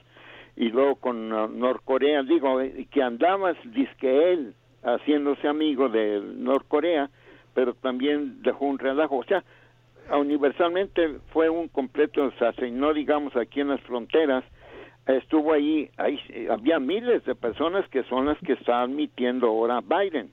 y 0.57 0.69
luego 0.69 0.97
con 0.97 1.33
uh, 1.33 1.49
Norcorea, 1.49 2.23
digo, 2.23 2.61
eh, 2.61 2.87
que 2.91 3.03
andaba, 3.03 3.55
que 3.99 4.33
él, 4.33 4.55
haciéndose 4.83 5.49
amigo 5.49 5.89
de 5.89 6.21
Norcorea, 6.21 7.11
pero 7.55 7.75
también 7.75 8.43
dejó 8.43 8.67
un 8.67 8.79
relajo. 8.79 9.19
O 9.19 9.25
sea, 9.25 9.43
universalmente 10.13 11.19
fue 11.33 11.49
un 11.49 11.69
completo 11.69 12.31
no 12.73 12.93
digamos 12.93 13.35
aquí 13.37 13.61
en 13.61 13.69
las 13.69 13.81
fronteras, 13.83 14.45
estuvo 15.07 15.53
ahí, 15.53 15.91
ahí 15.97 16.19
había 16.51 16.79
miles 16.79 17.25
de 17.25 17.35
personas 17.35 17.89
que 17.89 18.05
son 18.05 18.27
las 18.27 18.39
que 18.39 18.55
está 18.55 18.83
admitiendo 18.83 19.49
ahora 19.49 19.81
Biden 19.81 20.31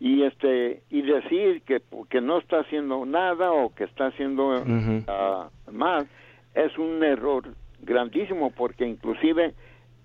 y 0.00 0.22
este 0.24 0.82
y 0.90 1.02
decir 1.02 1.62
que, 1.62 1.80
que 2.10 2.20
no 2.20 2.38
está 2.38 2.60
haciendo 2.60 3.06
nada 3.06 3.52
o 3.52 3.74
que 3.74 3.84
está 3.84 4.06
haciendo 4.06 4.48
uh 4.48 5.72
mal 5.72 6.06
es 6.54 6.76
un 6.78 7.02
error 7.02 7.54
grandísimo 7.84 8.50
porque 8.50 8.86
inclusive 8.86 9.54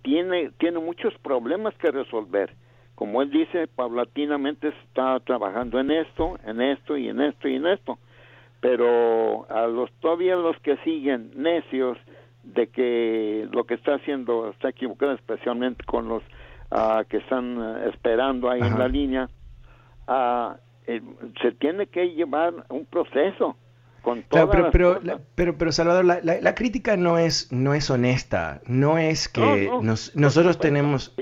tiene, 0.02 0.52
tiene 0.58 0.80
muchos 0.80 1.14
problemas 1.20 1.74
que 1.76 1.92
resolver. 1.92 2.54
Como 2.96 3.22
él 3.22 3.32
dice, 3.32 3.68
paulatinamente 3.68 4.70
está 4.70 5.20
trabajando 5.22 5.80
en 5.80 5.92
esto, 5.92 6.38
en 6.46 6.62
esto 6.62 6.98
y 6.98 7.08
en 7.08 7.22
esto 7.22 7.48
y 7.48 7.56
en 7.56 7.68
esto. 7.68 7.98
Pero 8.60 9.50
a 9.50 9.68
los 9.68 9.92
todavía 10.02 10.36
los 10.36 10.58
que 10.60 10.76
siguen 10.78 11.32
necios 11.36 11.98
de 12.44 12.68
que 12.68 13.48
lo 13.52 13.64
que 13.64 13.76
está 13.76 13.96
haciendo 13.96 14.50
está 14.50 14.70
equivocado, 14.70 15.14
especialmente 15.14 15.86
con 15.86 16.10
los 16.10 16.24
ah, 16.72 17.04
que 17.08 17.18
están 17.18 17.88
esperando 17.88 18.50
ahí 18.50 18.60
en 18.60 18.78
la 18.78 18.88
línea, 18.88 19.30
uh, 20.08 20.56
se 21.42 21.52
tiene 21.54 21.88
que 21.88 22.10
llevar 22.10 22.54
un 22.70 22.86
proceso 22.86 23.56
pero, 24.72 25.00
pero, 25.36 25.58
pero, 25.58 25.72
Salvador, 25.72 26.06
la, 26.06 26.56
crítica 26.56 26.98
no 26.98 27.18
es, 27.18 27.52
no 27.52 27.74
es 27.74 27.90
honesta, 27.90 28.62
no 28.66 28.98
es 28.98 29.28
que 29.28 29.70
nosotros 30.16 30.60
tenemos, 30.60 31.16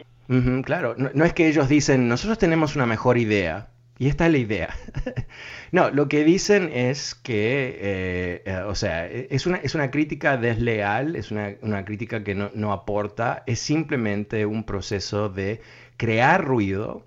claro, 0.64 0.96
no, 0.98 1.26
es 1.26 1.34
que 1.34 1.48
ellos 1.48 1.70
dicen, 1.70 2.08
nosotros 2.08 2.38
tenemos 2.38 2.76
una 2.76 2.86
mejor 2.86 3.18
idea, 3.18 3.70
y 4.00 4.08
esta 4.10 4.28
es 4.28 4.32
la 4.32 4.38
idea. 4.38 4.76
no, 5.72 5.90
lo 5.90 6.08
que 6.08 6.24
dicen 6.24 6.70
es 6.72 7.16
que, 7.16 7.80
eh, 7.82 8.44
eh, 8.46 8.62
o 8.68 8.76
sea, 8.76 9.08
es 9.08 9.48
una, 9.48 9.58
es 9.58 9.74
una 9.74 9.90
crítica 9.90 10.38
desleal, 10.38 11.16
es 11.16 11.32
una, 11.32 11.56
una 11.62 11.84
crítica 11.84 12.24
que 12.24 12.36
no, 12.36 12.52
no 12.54 12.74
aporta, 12.74 13.44
es 13.48 13.60
simplemente 13.60 14.46
un 14.46 14.66
proceso 14.66 15.30
de 15.30 15.62
crear 15.98 16.46
ruido 16.46 17.06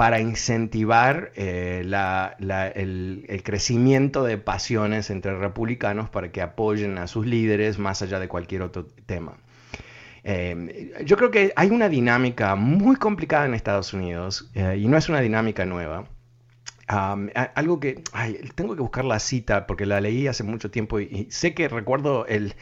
para 0.00 0.18
incentivar 0.18 1.30
eh, 1.34 1.82
el, 2.74 3.42
crecimiento 3.44 4.24
de 4.24 4.38
pasiones 4.38 5.10
entre 5.10 5.36
republicanos 5.36 6.08
para 6.08 6.32
que 6.32 6.40
apoyen 6.40 6.96
a 6.96 7.06
sus 7.06 7.26
líderes 7.26 7.78
más 7.78 8.00
allá 8.00 8.18
de 8.18 8.26
cualquier 8.26 8.62
otro 8.62 8.86
tema. 9.04 9.36
Eh, 10.24 10.94
yo 11.04 11.18
creo 11.18 11.30
que 11.30 11.52
hay 11.54 11.68
una 11.68 11.90
dinámica 11.90 12.54
muy 12.54 12.96
complicada 12.96 13.44
en 13.44 13.52
Estados 13.52 13.92
Unidos 13.92 14.50
eh, 14.54 14.78
y 14.80 14.88
no 14.88 14.96
es 14.96 15.10
una 15.10 15.20
dinámica 15.20 15.66
nueva 15.66 16.06
algo 16.90 17.78
que 17.78 18.02
tengo 18.56 18.74
que 18.74 18.82
buscar 18.82 19.04
la 19.04 19.20
cita 19.20 19.66
porque 19.66 19.86
la 19.86 20.00
leí 20.00 20.26
hace 20.26 20.42
mucho 20.42 20.70
tiempo 20.70 20.98
y, 20.98 21.28
sé 21.30 21.54
que 21.54 21.68
recuerdo 21.68 22.26
el, 22.26 22.54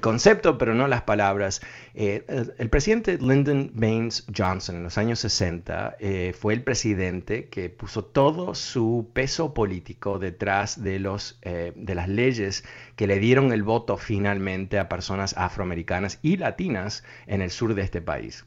concepto, 0.00 0.58
pero 0.58 0.74
no 0.74 0.88
las 0.88 1.02
palabras. 1.02 1.60
Eh, 1.94 2.24
el, 2.58 2.68
presidente 2.68 3.18
Lyndon 3.18 3.70
Baines 3.74 4.26
Johnson 4.36 4.76
en 4.76 4.82
los 4.82 4.98
años 4.98 5.20
60 5.20 5.96
eh, 6.00 6.34
fue 6.38 6.54
el 6.54 6.62
presidente 6.62 7.46
que 7.48 7.70
puso 7.70 8.04
todo 8.04 8.54
su 8.54 9.10
peso 9.12 9.54
político 9.54 10.18
detrás 10.18 10.82
de, 10.82 10.98
los, 10.98 11.38
eh, 11.42 11.72
de 11.76 11.94
las 11.94 12.08
leyes 12.08 12.64
que 12.96 13.06
le 13.06 13.18
dieron 13.20 13.52
el 13.52 13.62
voto 13.62 13.96
finalmente 13.96 14.78
a 14.78 14.88
personas 14.88 15.34
afroamericanas 15.36 16.18
y 16.22 16.36
latinas 16.36 17.04
en 17.26 17.40
el 17.40 17.50
sur 17.50 17.74
de 17.74 17.82
este 17.82 18.00
país. 18.00 18.44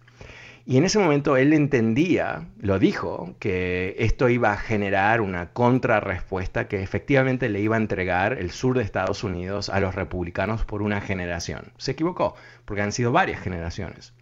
Y 0.69 0.77
en 0.77 0.83
ese 0.83 0.99
momento 0.99 1.35
él 1.35 1.51
entendía, 1.53 2.47
lo 2.59 2.77
dijo, 2.77 3.35
que 3.39 3.95
esto 3.97 4.29
iba 4.29 4.51
a 4.51 4.57
generar 4.57 5.19
una 5.19 5.51
contrarrespuesta 5.51 6.67
que 6.67 6.83
efectivamente 6.83 7.49
le 7.49 7.59
iba 7.59 7.75
a 7.75 7.79
entregar 7.79 8.33
el 8.33 8.51
sur 8.51 8.77
de 8.77 8.83
Estados 8.83 9.23
Unidos 9.23 9.69
a 9.69 9.79
los 9.79 9.95
republicanos 9.95 10.65
por 10.65 10.83
una 10.83 11.01
generación. 11.01 11.73
Se 11.77 11.93
equivocó, 11.93 12.35
porque 12.65 12.83
han 12.83 12.91
sido 12.91 13.11
varias 13.11 13.41
generaciones. 13.41 14.13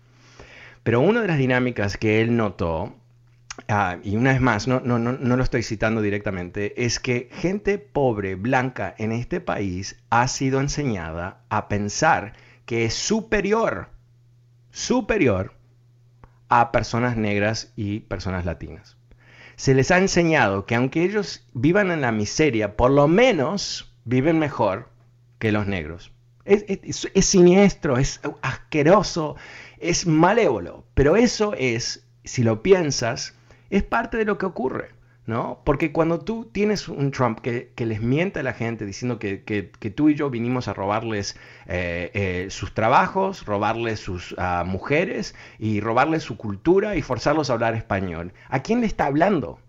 Pero 0.83 1.01
una 1.01 1.19
de 1.19 1.27
las 1.27 1.37
dinámicas 1.37 1.97
que 1.97 2.21
él 2.21 2.37
notó, 2.37 2.95
ah, 3.67 3.97
y 4.01 4.15
una 4.15 4.31
vez 4.31 4.39
más, 4.39 4.69
no, 4.69 4.79
no, 4.79 4.99
no, 4.99 5.11
no 5.11 5.35
lo 5.35 5.43
estoy 5.43 5.63
citando 5.63 6.01
directamente, 6.01 6.81
es 6.85 7.01
que 7.01 7.27
gente 7.33 7.77
pobre, 7.77 8.35
blanca 8.35 8.95
en 8.97 9.11
este 9.11 9.41
país 9.41 9.97
ha 10.09 10.29
sido 10.29 10.61
enseñada 10.61 11.41
a 11.49 11.67
pensar 11.67 12.31
que 12.65 12.85
es 12.85 12.93
superior, 12.93 13.89
superior 14.71 15.56
a 16.49 16.71
personas 16.71 17.17
negras 17.17 17.71
y 17.75 18.01
personas 18.01 18.45
latinas. 18.45 18.97
Se 19.55 19.73
les 19.73 19.91
ha 19.91 19.97
enseñado 19.97 20.65
que 20.65 20.75
aunque 20.75 21.03
ellos 21.03 21.47
vivan 21.53 21.91
en 21.91 22.01
la 22.01 22.11
miseria, 22.11 22.77
por 22.77 22.91
lo 22.91 23.07
menos 23.07 23.93
viven 24.05 24.39
mejor 24.39 24.89
que 25.39 25.51
los 25.51 25.67
negros. 25.67 26.11
Es, 26.45 26.65
siniestro, 27.25 27.97
es 27.97 28.21
asqueroso, 28.41 29.35
es 29.79 30.07
malévolo, 30.07 30.85
pero 30.93 31.17
eso 31.17 31.53
es, 31.57 32.07
si 32.23 32.43
lo 32.43 32.63
piensas, 32.63 33.33
es 33.69 33.83
parte 33.83 34.15
de 34.17 34.25
lo 34.25 34.37
que 34.37 34.45
ocurre. 34.45 34.91
¿No? 35.27 35.61
Porque 35.65 35.91
cuando 35.91 36.19
tú 36.19 36.45
tienes 36.45 36.87
un 36.87 37.11
Trump 37.11 37.39
que, 37.41 37.71
les 37.77 38.01
miente 38.01 38.39
a 38.39 38.43
la 38.43 38.53
gente 38.53 38.85
diciendo 38.85 39.19
que, 39.19 39.37
tú 39.95 40.09
y 40.09 40.15
yo 40.15 40.29
vinimos 40.29 40.67
a 40.67 40.73
robarles 40.73 41.37
eh, 41.67 42.09
eh, 42.13 42.47
sus 42.49 42.73
trabajos, 42.73 43.45
robarles 43.45 43.99
sus 43.99 44.33
ah, 44.37 44.63
mujeres 44.65 45.35
y 45.59 45.81
robarles 45.81 46.23
su 46.23 46.37
cultura 46.37 46.95
y 46.95 47.01
forzarlos 47.01 47.49
a 47.49 47.53
hablar 47.53 47.75
español, 47.75 48.33
¿a 48.49 48.63
quién 48.63 48.79
le 48.81 48.87
está 48.87 49.05
hablando? 49.05 49.59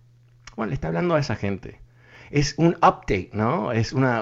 Bueno, 0.56 0.70
le 0.70 0.74
está 0.74 0.88
hablando 0.88 1.16
a 1.16 1.20
esa 1.20 1.36
gente 1.36 1.80
es 2.30 2.54
un 2.58 2.74
update, 2.76 3.30
¿no? 3.32 3.72
Es 3.72 3.92
una, 3.92 4.20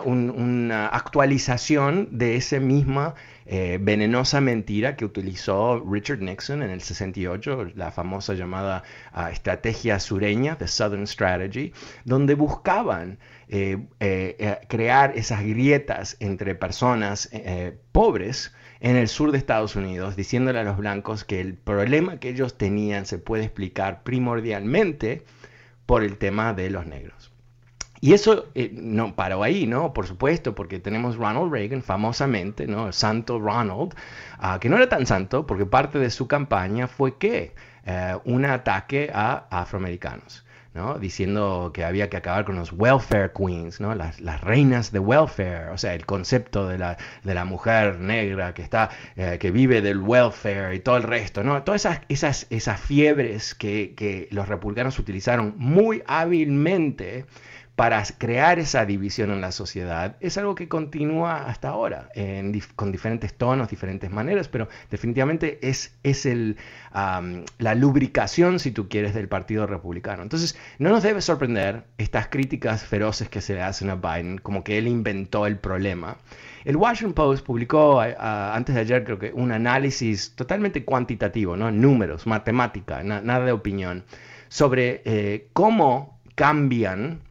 actualización 0.88 2.08
de 2.12 2.36
esa 2.36 2.60
misma 2.60 3.14
eh, 3.46 3.78
venenosa 3.80 4.40
mentira 4.40 4.96
que 4.96 5.04
utilizó 5.04 5.80
Richard 5.80 6.20
Nixon 6.20 6.62
en 6.62 6.70
el 6.70 6.80
68, 6.80 7.72
la 7.75 7.90
famosa 7.90 8.34
llamada 8.34 8.82
ah, 9.12 9.30
estrategia 9.30 9.98
sureña, 10.00 10.56
the 10.58 10.66
Southern 10.66 11.06
Strategy, 11.06 11.72
donde 12.04 12.34
buscaban 12.34 13.18
eh, 13.48 13.78
eh, 14.00 14.58
crear 14.68 15.12
esas 15.16 15.42
grietas 15.42 16.16
entre 16.20 16.54
personas 16.54 17.30
pobres 17.92 18.52
en 18.80 18.96
el 18.96 19.08
sur 19.08 19.32
de 19.32 19.38
Estados 19.38 19.76
Unidos, 19.76 20.16
diciéndole 20.16 20.58
a 20.58 20.64
los 20.64 20.76
blancos 20.76 21.25
que 21.25 21.40
el 21.40 21.54
problema 21.54 22.18
que 22.18 22.30
ellos 22.30 22.58
tenían 22.58 23.06
se 23.06 23.18
puede 23.18 23.44
explicar 23.44 24.02
primordialmente 24.02 25.25
por 25.86 26.02
el 26.02 26.18
tema 26.18 26.52
de 26.52 26.70
los 26.70 26.86
negros. 26.86 27.36
Y 28.00 28.12
eso 28.12 28.46
eh, 28.54 28.70
no 28.72 29.14
paró 29.14 29.42
ahí, 29.42 29.66
¿no? 29.66 29.92
Por 29.92 30.06
supuesto, 30.06 30.54
porque 30.54 30.78
tenemos 30.78 31.16
Ronald 31.16 31.52
Reagan, 31.52 31.82
famosamente, 31.82 32.66
¿no? 32.66 32.88
El 32.88 32.92
santo 32.92 33.38
Ronald, 33.38 33.94
ah, 34.38 34.58
que 34.60 34.68
no 34.68 34.76
era 34.76 34.88
tan 34.88 35.06
santo 35.06 35.46
porque 35.46 35.66
parte 35.66 35.98
de 35.98 36.10
su 36.10 36.26
campaña 36.26 36.88
fue 36.88 37.16
que 37.16 37.54
eh, 37.84 38.16
un 38.24 38.44
ataque 38.44 39.10
a 39.12 39.46
afroamericanos. 39.50 40.46
¿no? 40.76 40.98
diciendo 40.98 41.70
que 41.72 41.84
había 41.84 42.10
que 42.10 42.18
acabar 42.18 42.44
con 42.44 42.56
los 42.56 42.70
welfare 42.70 43.32
queens, 43.32 43.80
¿no? 43.80 43.94
las, 43.94 44.20
reinas 44.42 44.92
de 44.92 44.98
welfare, 44.98 45.70
o 45.70 45.78
sea, 45.78 45.94
el 45.94 46.04
concepto 46.04 46.68
de 46.68 46.78
la, 46.78 46.98
de 47.24 47.34
la 47.34 47.44
mujer 47.46 47.98
negra 47.98 48.52
que, 48.52 48.62
está, 48.62 48.90
eh, 49.16 49.38
que 49.40 49.50
vive 49.50 49.80
del 49.80 49.98
welfare 49.98 50.74
y 50.74 50.80
todo 50.80 50.98
el 50.98 51.02
resto, 51.02 51.42
¿no? 51.42 51.62
todas 51.62 51.86
esas, 51.86 52.00
esas, 52.08 52.46
esas 52.50 52.78
fiebres 52.78 53.54
que, 53.54 53.94
que 53.96 54.28
los 54.30 54.48
republicanos 54.48 54.98
utilizaron 54.98 55.54
muy 55.56 56.02
hábilmente 56.06 57.24
para 57.76 58.02
crear 58.16 58.59
esa 58.59 58.87
división 58.87 59.30
en 59.30 59.42
la 59.42 59.52
sociedad 59.52 60.16
es 60.21 60.38
algo 60.38 60.54
que 60.54 60.66
continúa 60.66 61.45
hasta 61.47 61.68
ahora, 61.68 62.11
con 62.75 62.90
diferentes 62.90 63.35
tonos, 63.35 63.68
diferentes 63.68 64.11
maneras, 64.11 64.49
pero 64.49 64.66
definitivamente 64.90 65.59
es, 65.61 65.92
la 66.92 67.75
lubricación, 67.75 68.59
si 68.61 68.71
tú 68.71 68.88
quieres, 68.88 69.12
del 69.12 69.28
Partido 69.28 69.66
Republicano. 69.66 70.23
Entonces, 70.23 70.59
no 70.78 70.88
nos 70.88 71.02
debe 71.02 71.21
sorprender 71.21 71.85
estas 71.99 72.28
críticas 72.28 72.83
feroces 72.83 73.28
que 73.28 73.42
se 73.42 73.52
le 73.52 73.62
hacen 73.62 73.90
a 73.90 73.97
Biden, 73.97 74.38
como 74.38 74.64
que 74.64 74.78
él 74.78 74.88
inventó 74.88 75.47
el 75.47 75.59
problema. 75.59 76.16
El 76.64 76.76
Washington 76.76 77.12
Post 77.12 77.45
publicó 77.45 78.00
antes 78.00 78.75
de 78.75 78.80
ayer, 78.80 79.04
creo 79.04 79.18
que, 79.18 79.33
un 79.35 79.52
análisis 79.52 80.35
totalmente 80.35 80.83
cuantitativo, 80.83 81.59
¿no? 81.59 81.71
números, 81.71 82.26
matemática, 82.26 83.02
nada 83.02 83.45
de 83.45 83.52
opinión, 83.52 84.04
sobre 84.49 85.02
eh, 85.04 85.49
cómo 85.52 86.18
cambian 86.35 87.25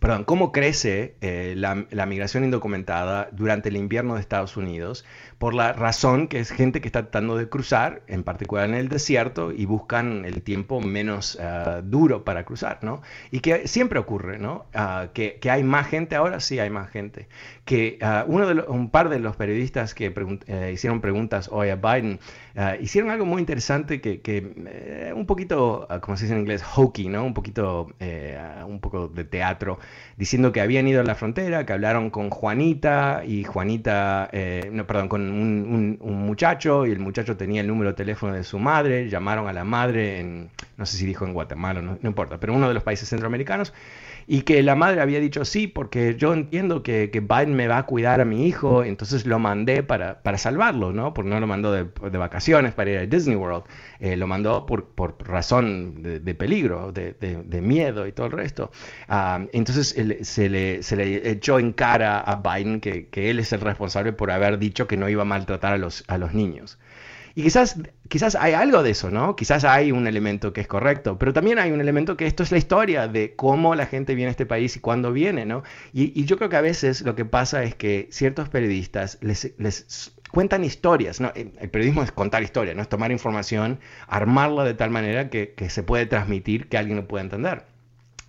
perdón, 0.00 0.24
cómo 0.24 0.50
crece 0.50 1.14
eh, 1.20 1.54
la, 1.56 1.86
la, 1.90 2.06
migración 2.06 2.44
indocumentada 2.44 3.28
durante 3.32 3.68
el 3.68 3.76
invierno 3.76 4.14
de 4.14 4.20
Estados 4.20 4.56
Unidos 4.56 5.04
por 5.38 5.54
la 5.54 5.72
razón 5.74 6.26
que 6.26 6.38
es 6.40 6.50
gente 6.50 6.80
que 6.80 6.88
está 6.88 7.02
tratando 7.02 7.36
de 7.36 7.48
cruzar, 7.48 8.02
en 8.08 8.24
particular 8.24 8.68
en 8.68 8.74
el 8.74 8.88
desierto, 8.88 9.52
y 9.52 9.66
buscan 9.66 10.24
el 10.24 10.42
tiempo 10.42 10.80
menos 10.80 11.38
ah, 11.40 11.80
duro 11.82 12.24
para 12.24 12.44
cruzar, 12.44 12.80
¿no? 12.82 13.00
Y 13.30 13.40
que 13.40 13.66
siempre 13.68 13.98
ocurre, 13.98 14.38
¿no? 14.38 14.66
Ah, 14.74 15.08
que, 15.14 15.38
que, 15.40 15.50
hay 15.50 15.62
más 15.62 15.86
gente 15.86 16.16
ahora, 16.16 16.40
sí 16.40 16.58
hay 16.58 16.70
más 16.70 16.90
gente. 16.90 17.28
Que 17.64 17.98
uh, 18.02 18.30
uno 18.30 18.46
de 18.46 18.60
un 18.68 18.90
par 18.90 19.08
de 19.08 19.18
los 19.18 19.36
periodistas 19.36 19.94
que 19.94 20.12
eh, 20.46 20.70
hicieron 20.74 21.00
preguntas 21.00 21.48
hoy 21.50 21.70
a 21.70 21.76
Biden 21.76 22.20
hicieron 22.80 23.10
algo 23.10 23.24
muy 23.24 23.40
interesante 23.40 24.00
que, 24.00 24.20
que 24.20 24.52
eh, 24.66 25.12
un 25.14 25.26
poquito, 25.26 25.86
como 26.02 26.16
se 26.16 26.24
dice 26.24 26.34
en 26.34 26.40
inglés, 26.40 26.62
hokey, 26.62 27.08
¿no? 27.08 27.24
Un 27.24 27.34
poquito, 27.34 27.88
eh, 28.00 28.38
un 28.66 28.80
poco 28.80 29.08
de 29.08 29.24
teatro, 29.24 29.78
diciendo 30.16 30.52
que 30.52 30.60
habían 30.60 30.86
ido 30.86 31.00
a 31.00 31.04
la 31.04 31.14
frontera, 31.14 31.66
que 31.66 31.72
hablaron 31.72 32.10
con 32.10 32.30
Juanita 32.30 33.22
y 33.26 33.44
Juanita, 33.44 34.30
no, 34.70 34.86
perdón, 34.86 35.08
con 35.08 35.22
un, 35.22 35.98
muchacho 36.00 36.86
y 36.86 36.92
el 36.92 37.00
muchacho 37.00 37.36
tenía 37.36 37.60
el 37.60 37.66
número 37.66 37.90
de 37.90 37.96
teléfono 37.96 38.32
de 38.32 38.44
su 38.44 38.58
madre, 38.58 39.08
llamaron 39.08 39.48
a 39.48 39.52
la 39.52 39.64
madre 39.64 40.20
en, 40.20 40.50
no 40.76 40.86
sé 40.86 40.96
si 40.96 41.06
dijo 41.06 41.24
en 41.24 41.32
Guatemala, 41.32 41.80
no, 41.82 41.98
no 42.00 42.08
importa, 42.08 42.38
pero 42.38 42.54
uno 42.54 42.68
de 42.68 42.74
los 42.74 42.82
países 42.82 43.08
centroamericanos 43.08 43.72
y 44.26 44.42
que 44.42 44.62
la 44.62 44.74
madre 44.74 45.00
había 45.00 45.20
dicho 45.20 45.44
sí, 45.44 45.66
porque 45.66 46.16
yo 46.16 46.32
entiendo 46.32 46.82
que, 46.82 47.10
que 47.10 47.20
Biden 47.20 47.54
me 47.54 47.68
va 47.68 47.78
a 47.78 47.86
cuidar 47.86 48.20
a 48.20 48.24
mi 48.24 48.46
hijo, 48.46 48.84
entonces 48.84 49.26
lo 49.26 49.38
mandé 49.38 49.82
para, 49.82 50.22
para 50.22 50.38
salvarlo, 50.38 50.92
¿no? 50.92 51.14
Porque 51.14 51.30
no 51.30 51.40
lo 51.40 51.46
mandó 51.46 51.72
de, 51.72 51.84
de 51.84 52.18
vacaciones 52.18 52.74
para 52.74 52.90
ir 52.90 52.98
a 52.98 53.06
Disney 53.06 53.36
World, 53.36 53.64
eh, 53.98 54.16
lo 54.16 54.26
mandó 54.26 54.66
por, 54.66 54.86
por 54.86 55.16
razón 55.26 56.02
de, 56.02 56.34
peligro, 56.34 56.92
de, 56.92 57.12
de, 57.12 57.60
miedo 57.60 58.06
y 58.06 58.12
todo 58.12 58.26
el 58.26 58.32
resto. 58.32 58.70
Ah, 59.08 59.44
entonces 59.52 59.88
se, 60.22 60.48
le, 60.48 60.82
se 60.82 60.96
le 60.96 61.30
echó 61.30 61.58
en 61.58 61.72
cara 61.72 62.20
a 62.20 62.36
Biden 62.36 62.80
que, 62.80 63.08
que 63.08 63.30
él 63.30 63.38
es 63.38 63.52
el 63.52 63.60
responsable 63.60 64.12
por 64.12 64.30
haber 64.30 64.58
dicho 64.58 64.86
que 64.86 64.96
no 64.96 65.08
iba 65.08 65.22
a 65.22 65.26
maltratar 65.26 65.74
a 65.74 65.78
los, 65.78 66.04
a 66.08 66.18
los 66.18 66.34
niños. 66.34 66.78
Y 67.34 67.42
quizás, 67.42 67.76
quizás 68.08 68.34
hay 68.34 68.54
algo 68.54 68.82
de 68.82 68.90
eso, 68.90 69.10
¿no? 69.10 69.36
Quizás 69.36 69.64
hay 69.64 69.92
un 69.92 70.06
elemento 70.06 70.52
que 70.52 70.60
es 70.60 70.66
correcto, 70.66 71.18
pero 71.18 71.32
también 71.32 71.58
hay 71.58 71.70
un 71.72 71.80
elemento 71.80 72.16
que 72.16 72.26
esto 72.26 72.42
es 72.42 72.52
la 72.52 72.58
historia 72.58 73.08
de 73.08 73.34
cómo 73.36 73.74
la 73.74 73.86
gente 73.86 74.14
viene 74.14 74.28
a 74.28 74.30
este 74.32 74.46
país 74.46 74.76
y 74.76 74.80
cuándo 74.80 75.12
viene, 75.12 75.46
¿no? 75.46 75.62
Y, 75.92 76.24
yo 76.24 76.36
creo 76.36 76.48
que 76.48 76.56
a 76.56 76.60
veces 76.60 77.02
lo 77.02 77.14
que 77.14 77.24
pasa 77.24 77.62
es 77.64 77.74
que 77.74 78.08
ciertos 78.10 78.48
periodistas 78.48 79.18
les, 79.20 79.52
les 79.58 80.12
cuentan 80.30 80.64
historias, 80.64 81.20
¿no? 81.20 81.32
El 81.34 81.70
periodismo 81.70 82.02
es 82.02 82.12
contar 82.12 82.42
historias, 82.42 82.76
¿no? 82.76 82.82
Es 82.82 82.88
tomar 82.88 83.12
información, 83.12 83.80
armarla 84.06 84.64
de 84.64 84.74
tal 84.74 84.90
manera 84.90 85.30
que, 85.30 85.54
que 85.54 85.70
se 85.70 85.82
puede 85.82 86.06
transmitir 86.06 86.68
que 86.68 86.78
alguien 86.78 86.96
lo 86.96 87.08
pueda 87.08 87.24
entender. 87.24 87.69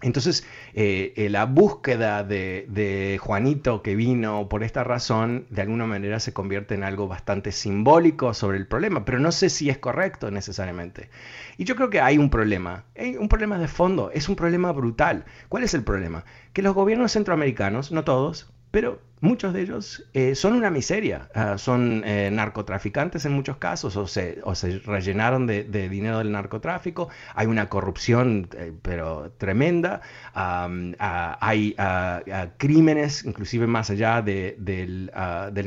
Entonces, 0.02 0.46
eh, 0.74 1.14
eh, 1.16 1.30
la 1.30 1.46
búsqueda 1.46 2.24
de, 2.24 3.18
Juanito 3.22 3.82
que 3.82 3.96
vino 3.96 4.50
por 4.50 4.64
esta 4.64 4.84
razón, 4.84 5.46
de 5.50 5.62
alguna 5.62 5.86
manera 5.86 6.20
se 6.20 6.34
convierte 6.34 6.76
en 6.76 6.84
algo 6.84 7.08
bastante 7.08 7.52
simbólico 7.52 8.34
sobre 8.34 8.58
el 8.58 8.68
problema, 8.68 9.06
pero 9.06 9.20
no 9.20 9.32
sé 9.32 9.50
si 9.50 9.70
es 9.70 9.78
correcto 9.78 10.32
necesariamente. 10.32 11.10
Y 11.58 11.66
yo 11.66 11.76
creo 11.76 11.90
que 11.90 12.02
hay 12.02 12.18
un 12.18 12.30
problema, 12.30 12.86
hay 12.98 13.16
un 13.18 13.30
problema 13.30 13.58
de 13.58 13.68
fondo, 13.68 14.12
es 14.12 14.30
un 14.30 14.36
problema 14.36 14.72
brutal. 14.72 15.26
¿Cuál 15.50 15.64
es 15.64 15.74
el 15.74 15.84
problema? 15.84 16.26
Que 16.54 16.62
los 16.62 16.74
gobiernos 16.74 17.12
centroamericanos, 17.12 17.92
no 17.92 18.04
todos, 18.04 18.52
pero 18.72 19.00
muchos 19.22 19.54
de 19.54 19.62
ellos 19.62 20.04
eh, 20.14 20.34
son 20.34 20.54
una 20.54 20.70
miseria, 20.70 21.30
ah, 21.36 21.58
son 21.58 22.04
eh, 22.06 22.30
narcotraficantes 22.32 23.24
en 23.26 23.34
muchos 23.34 23.58
casos 23.58 23.96
o 23.96 24.08
se, 24.08 24.42
rellenaron 24.86 25.46
de, 25.46 25.64
dinero 25.90 26.18
del 26.18 26.32
narcotráfico, 26.32 27.10
hay 27.36 27.48
una 27.48 27.70
corrupción 27.70 28.50
eh, 28.58 28.74
pero 28.82 29.32
tremenda, 29.38 30.02
ah, 30.34 31.38
hay 31.40 31.76
ah, 31.78 32.22
crímenes 32.58 33.24
inclusive 33.26 33.68
más 33.68 33.90
allá 33.92 34.22
de, 34.22 34.56
del, 34.58 35.12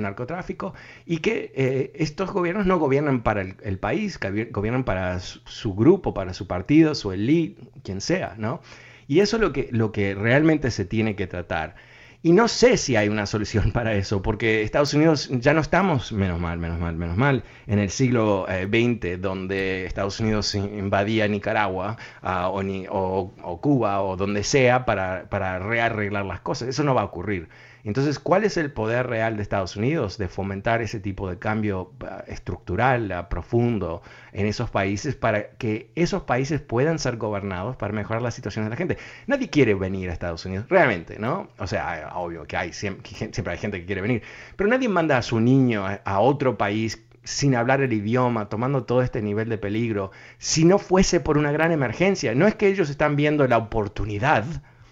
narcotráfico 0.02 0.74
y 1.06 1.18
que 1.18 1.92
estos 1.94 2.32
gobiernos 2.32 2.66
no 2.66 2.78
gobiernan 2.78 3.22
para 3.22 3.42
el, 3.42 3.78
país, 3.78 4.18
gobiernan 4.50 4.84
para 4.84 5.20
su, 5.20 5.40
su, 5.44 5.74
grupo, 5.74 6.12
para 6.12 6.34
su 6.34 6.46
partido, 6.46 6.94
su 6.94 7.12
elite, 7.12 7.62
quien 7.82 8.00
sea, 8.00 8.34
¿no? 8.36 8.60
Y 9.06 9.20
eso 9.20 9.36
es 9.36 9.72
lo 9.72 9.92
que 9.92 10.14
realmente 10.14 10.70
se 10.70 10.84
tiene 10.84 11.14
que 11.14 11.26
tratar. 11.26 11.76
Y 12.24 12.32
no 12.32 12.48
sé 12.48 12.78
si 12.78 12.96
hay 12.96 13.10
una 13.10 13.26
solución 13.26 13.70
para 13.70 13.92
eso, 13.92 14.22
porque 14.22 14.62
Estados 14.62 14.94
Unidos 14.94 15.28
ya 15.30 15.52
no 15.52 15.60
estamos, 15.60 16.10
menos 16.10 16.40
mal, 16.40 16.58
menos 16.58 16.80
mal, 16.80 16.96
menos 16.96 17.18
mal, 17.18 17.44
en 17.66 17.78
el 17.78 17.90
siglo 17.90 18.46
XX, 18.48 19.04
eh, 19.04 19.18
donde 19.20 19.84
Estados 19.84 20.20
Unidos 20.20 20.54
invadía 20.54 21.28
Nicaragua 21.28 21.98
ah, 22.22 22.48
o, 22.48 23.60
Cuba 23.60 24.00
o 24.02 24.16
donde 24.16 24.42
sea 24.42 24.86
para, 24.86 25.28
para 25.28 25.58
rearreglar 25.58 26.24
las 26.24 26.40
cosas. 26.40 26.68
Eso 26.68 26.82
no 26.82 26.94
va 26.94 27.02
a 27.02 27.04
ocurrir. 27.04 27.50
Entonces, 27.84 28.18
¿cuál 28.18 28.44
es 28.44 28.56
el 28.56 28.72
poder 28.72 29.06
real 29.06 29.36
de 29.36 29.42
Estados 29.42 29.76
Unidos 29.76 30.16
de 30.16 30.28
fomentar 30.28 30.80
ese 30.80 31.00
tipo 31.00 31.28
de 31.28 31.38
cambio 31.38 31.92
ah, 32.00 32.24
estructural, 32.26 33.12
ah, 33.12 33.28
profundo 33.28 34.02
en 34.32 34.46
esos 34.46 34.70
países 34.70 35.14
para 35.14 35.50
que 35.50 35.90
esos 35.94 36.22
países 36.22 36.62
puedan 36.62 36.98
ser 36.98 37.18
gobernados 37.18 37.76
para 37.76 37.92
mejorar 37.92 38.22
la 38.22 38.30
situación 38.30 38.64
de 38.64 38.70
la 38.70 38.76
gente? 38.76 38.96
Nadie 39.26 39.50
quiere 39.50 39.74
venir 39.74 40.08
a 40.08 40.14
Estados 40.14 40.46
Unidos, 40.46 40.66
realmente, 40.70 41.18
¿no? 41.18 41.48
O 41.58 41.66
sea, 41.66 42.10
obvio 42.14 42.46
que 42.46 42.56
hay, 42.56 42.72
siempre, 42.72 43.12
hay 43.46 43.58
gente 43.58 43.80
que 43.80 43.86
quiere 43.86 44.00
venir, 44.00 44.22
pero 44.56 44.70
nadie 44.70 44.88
manda 44.88 45.18
a 45.18 45.22
su 45.22 45.38
niño 45.38 45.84
a 45.86 46.20
otro 46.20 46.56
país 46.56 47.04
sin 47.22 47.54
hablar 47.54 47.80
el 47.80 47.92
idioma, 47.92 48.48
tomando 48.48 48.84
todo 48.84 49.02
este 49.02 49.22
nivel 49.22 49.48
de 49.48 49.58
peligro, 49.58 50.10
si 50.38 50.64
no 50.64 50.78
fuese 50.78 51.20
por 51.20 51.38
una 51.38 51.52
gran 51.52 51.72
emergencia. 51.72 52.34
No 52.34 52.46
es 52.46 52.54
que 52.54 52.68
ellos 52.68 52.90
están 52.90 53.16
viendo 53.16 53.46
la 53.48 53.58
oportunidad, 53.58 54.44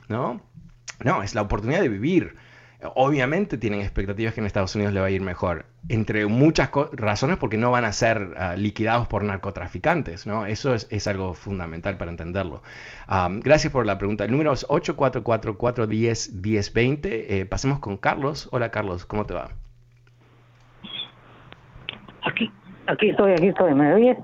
¿no? 0.09 0.42
No, 1.05 1.22
es 1.22 1.35
la 1.35 1.42
oportunidad 1.42 1.81
de 1.81 1.88
vivir 1.88 2.37
obviamente 2.94 3.58
tienen 3.58 3.80
expectativas 3.80 4.34
que 4.34 4.40
en 4.40 4.46
Estados 4.46 4.74
Unidos 4.74 4.92
le 4.92 4.98
va 5.00 5.06
a 5.06 5.10
ir 5.10 5.20
mejor, 5.20 5.66
entre 5.88 6.26
muchas 6.26 6.70
razones 6.92 7.36
porque 7.38 7.56
no 7.56 7.70
van 7.70 7.84
a 7.84 7.92
ser 7.92 8.34
ah, 8.36 8.56
liquidados 8.56 9.06
por 9.08 9.22
narcotraficantes, 9.24 10.26
¿no? 10.26 10.46
Eso 10.46 10.74
es, 10.74 11.06
algo 11.06 11.34
fundamental 11.34 11.96
para 11.96 12.10
entenderlo. 12.10 12.62
gracias 13.40 13.72
por 13.72 13.86
la 13.86 13.98
pregunta. 13.98 14.24
El 14.24 14.32
número 14.32 14.52
es 14.52 14.66
844-410-1020. 14.68 16.98
Eh, 17.02 17.46
pasemos 17.48 17.78
con 17.80 17.96
Carlos. 17.96 18.48
Hola 18.52 18.70
Carlos, 18.70 19.04
¿cómo 19.04 19.26
te 19.26 19.34
va? 19.34 19.50
Aquí, 22.24 22.50
aquí 22.86 23.10
estoy, 23.10 23.32
aquí 23.32 23.48
estoy, 23.48 23.74
¿me 23.74 23.92
oyes? 23.94 24.16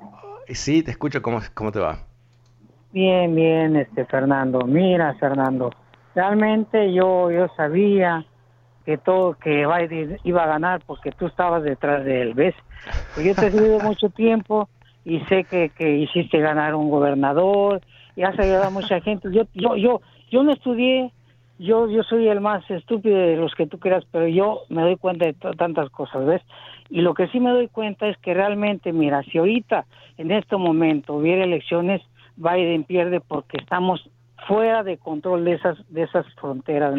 Sí, 0.49 0.83
te 0.83 0.93
escucho, 0.93 1.21
¿cómo, 1.21 1.41
cómo 1.55 1.73
te 1.73 1.81
va? 1.81 1.99
Bien, 2.93 3.35
bien, 3.35 3.77
este 3.77 4.05
Fernando. 4.07 4.61
Mira, 4.61 5.15
Fernando, 5.15 5.71
realmente 6.15 6.93
yo 6.93 7.31
yo 7.31 7.49
sabía 7.57 8.25
que 8.89 8.97
todo 8.97 9.35
que 9.35 9.67
Biden 9.67 10.17
iba 10.25 10.45
a 10.45 10.47
ganar 10.47 10.81
porque 10.87 11.13
tú 11.13 11.27
estabas 11.27 11.63
detrás 11.63 12.07
de 12.07 12.23
él, 12.23 12.33
¿ves? 12.33 12.55
Pues 13.13 13.27
yo 13.27 13.35
te 13.35 13.49
he 13.49 13.51
seguido 13.51 13.81
mucho 13.81 14.09
tiempo 14.09 14.71
y 15.05 15.21
sé 15.27 15.45
que, 15.45 15.69
que 15.77 15.99
hiciste 15.99 16.39
ganar 16.39 16.75
un 16.75 16.89
gobernador 16.89 17.83
y 18.17 18.23
has 18.23 18.39
ayudado 18.39 18.65
a 18.65 18.71
mucha 18.71 18.99
gente. 19.03 19.29
Yo 19.31 19.43
yo 19.53 19.77
yo 19.77 20.01
yo 20.31 20.43
no 20.43 20.55
estudié, 20.55 21.13
yo 21.59 21.91
yo 21.91 22.03
soy 22.03 22.29
el 22.29 22.41
más 22.41 22.65
estúpido 22.71 23.19
de 23.19 23.37
los 23.37 23.55
que 23.55 23.67
tú 23.67 23.79
quieras, 23.79 24.07
pero 24.11 24.27
yo 24.27 24.63
me 24.71 24.81
doy 24.81 24.97
cuenta 24.97 25.27
de 25.27 25.35
tantas 25.35 25.91
cosas, 25.91 26.25
¿ves? 26.25 26.41
Y 26.89 27.03
lo 27.03 27.13
que 27.13 27.29
sí 27.29 27.41
me 27.41 27.51
doy 27.51 27.69
cuenta 27.69 28.09
es 28.09 28.17
que 28.17 28.33
realmente, 28.33 28.95
mira, 28.95 29.23
si 29.25 29.37
ahorita 29.37 29.85
en 30.17 30.31
este 30.31 30.57
momento 30.57 31.13
hubiera 31.13 31.45
elecciones, 31.45 32.01
Biden 32.37 32.85
pierde 32.85 33.21
porque 33.21 33.59
estamos 33.59 34.09
fuera 34.47 34.83
de 34.83 34.97
control 34.99 35.45
de 35.45 35.55
esas 35.55 35.77
de 35.89 36.03
esas 36.03 36.27
fronteras, 36.35 36.95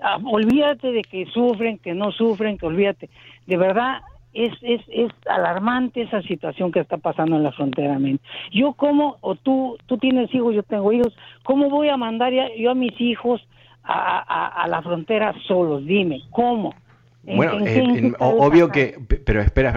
ah, 0.00 0.18
olvídate 0.24 0.92
de 0.92 1.02
que 1.02 1.26
sufren, 1.26 1.78
que 1.78 1.94
no 1.94 2.10
sufren, 2.12 2.58
que 2.58 2.66
olvídate. 2.66 3.10
De 3.46 3.56
verdad 3.56 4.00
es, 4.34 4.52
es, 4.62 4.80
es 4.88 5.12
alarmante 5.26 6.02
esa 6.02 6.20
situación 6.22 6.72
que 6.72 6.80
está 6.80 6.98
pasando 6.98 7.36
en 7.36 7.44
la 7.44 7.52
frontera, 7.52 7.98
man. 7.98 8.18
Yo 8.52 8.72
como, 8.72 9.16
o 9.20 9.36
tú, 9.36 9.78
tú 9.86 9.96
tienes 9.98 10.34
hijos, 10.34 10.54
yo 10.54 10.62
tengo 10.62 10.92
hijos, 10.92 11.14
¿cómo 11.44 11.70
voy 11.70 11.88
a 11.88 11.96
mandar 11.96 12.32
yo 12.58 12.70
a 12.70 12.74
mis 12.74 13.00
hijos 13.00 13.46
a, 13.84 14.62
a, 14.62 14.68
la 14.68 14.82
frontera 14.82 15.34
solos? 15.46 15.84
Dime, 15.84 16.22
¿cómo? 16.30 16.74
Bueno, 17.22 17.64
eh, 17.64 18.12
obvio 18.18 18.68
que, 18.68 18.98
pero 19.24 19.40
espera, 19.40 19.72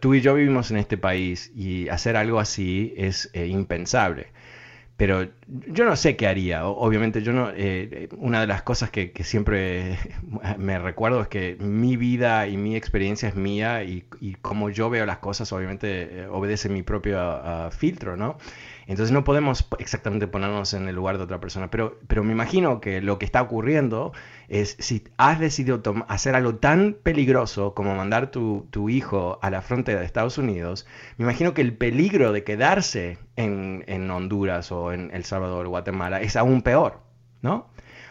tú 0.00 0.14
y 0.14 0.20
yo 0.20 0.34
vivimos 0.34 0.70
en 0.70 0.76
este 0.76 0.98
país 0.98 1.50
y 1.56 1.88
hacer 1.88 2.14
algo 2.16 2.38
así 2.38 2.92
es 2.96 3.30
eh, 3.32 3.46
impensable. 3.46 4.26
Pero 5.00 5.26
yo 5.48 5.86
no 5.86 5.96
sé 5.96 6.14
qué 6.14 6.26
haría. 6.26 6.66
Obviamente, 6.66 7.22
yo 7.22 7.32
no. 7.32 7.50
Eh, 7.56 8.10
una 8.18 8.42
de 8.42 8.46
las 8.46 8.62
cosas 8.62 8.90
que, 8.90 9.10
siempre 9.24 9.96
me 10.58 10.78
recuerdo 10.78 11.22
es 11.22 11.28
que 11.28 11.56
mi 11.58 11.96
vida 11.96 12.46
y 12.46 12.58
mi 12.58 12.76
experiencia 12.76 13.30
es 13.30 13.34
mía 13.34 13.82
y, 13.82 14.04
y 14.20 14.34
como 14.34 14.68
yo 14.68 14.90
veo 14.90 15.06
las 15.06 15.16
cosas, 15.16 15.54
obviamente 15.54 16.26
obedece 16.26 16.68
mi 16.68 16.82
propio 16.82 17.18
ah, 17.18 17.70
filtro, 17.72 18.18
¿no? 18.18 18.36
Entonces 18.90 19.12
no 19.12 19.22
podemos 19.22 19.68
exactamente 19.78 20.26
ponernos 20.26 20.74
en 20.74 20.88
el 20.88 20.96
lugar 20.96 21.16
de 21.16 21.22
otra 21.22 21.38
persona, 21.38 21.70
pero, 21.70 22.00
pero 22.08 22.24
me 22.24 22.32
imagino 22.32 22.80
que 22.80 23.00
lo 23.00 23.20
que 23.20 23.24
está 23.24 23.40
ocurriendo 23.40 24.12
es 24.48 24.74
si 24.80 25.04
has 25.16 25.38
decidido 25.38 25.80
hacer 26.08 26.34
algo 26.34 26.56
tan 26.56 26.96
peligroso 27.00 27.72
como 27.72 27.94
mandar 27.94 28.32
tu, 28.32 28.66
tu 28.70 28.88
hijo 28.88 29.38
a 29.42 29.50
la 29.50 29.62
frontera 29.62 30.00
de 30.00 30.06
Estados 30.06 30.38
Unidos, 30.38 30.88
me 31.18 31.22
imagino 31.22 31.54
que 31.54 31.60
el 31.60 31.72
peligro 31.72 32.32
de 32.32 32.42
quedarse 32.42 33.18
en, 33.36 33.84
en 33.86 34.10
Honduras 34.10 34.72
o 34.72 34.92
en 34.92 35.12
El 35.14 35.24
Salvador 35.24 35.66
o 35.66 35.70
Guatemala 35.70 36.20
es 36.20 36.34
aún 36.34 36.62
peor, 36.62 36.98
¿no? 37.42 37.68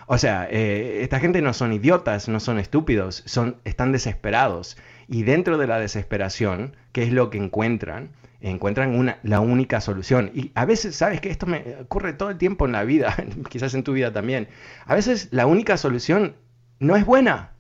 O 0.08 0.18
sea, 0.18 0.48
eh, 0.50 1.02
esta 1.02 1.20
gente 1.20 1.42
no 1.42 1.52
son 1.52 1.74
idiotas, 1.74 2.30
no 2.30 2.40
son 2.40 2.58
estúpidos, 2.58 3.22
son, 3.26 3.58
están 3.66 3.92
desesperados. 3.92 4.78
Y 5.10 5.24
dentro 5.24 5.58
de 5.58 5.68
la 5.68 5.78
desesperación, 5.78 6.78
¿qué 6.94 7.04
es 7.04 7.12
lo 7.12 7.30
que 7.30 7.38
encuentran? 7.38 8.12
Encuentran 8.42 8.96
una, 8.96 9.20
la 9.24 9.40
única 9.40 9.82
solución. 9.82 10.32
Y 10.34 10.52
a 10.56 10.66
veces, 10.66 10.96
sabes 10.96 11.22
que 11.22 11.30
esto 11.30 11.46
me 11.46 11.76
ocurre 11.82 12.14
todo 12.14 12.30
el 12.30 12.38
tiempo 12.38 12.66
en 12.66 12.72
la 12.72 12.84
vida, 12.84 13.16
quizás 13.50 13.74
en 13.74 13.84
tu 13.84 13.94
vida 13.94 14.14
también. 14.14 14.48
A 14.86 14.96
veces 14.96 15.30
la 15.32 15.46
única 15.46 15.78
solución 15.78 16.36
no 16.80 16.96
es 16.96 17.06
buena. 17.06 17.52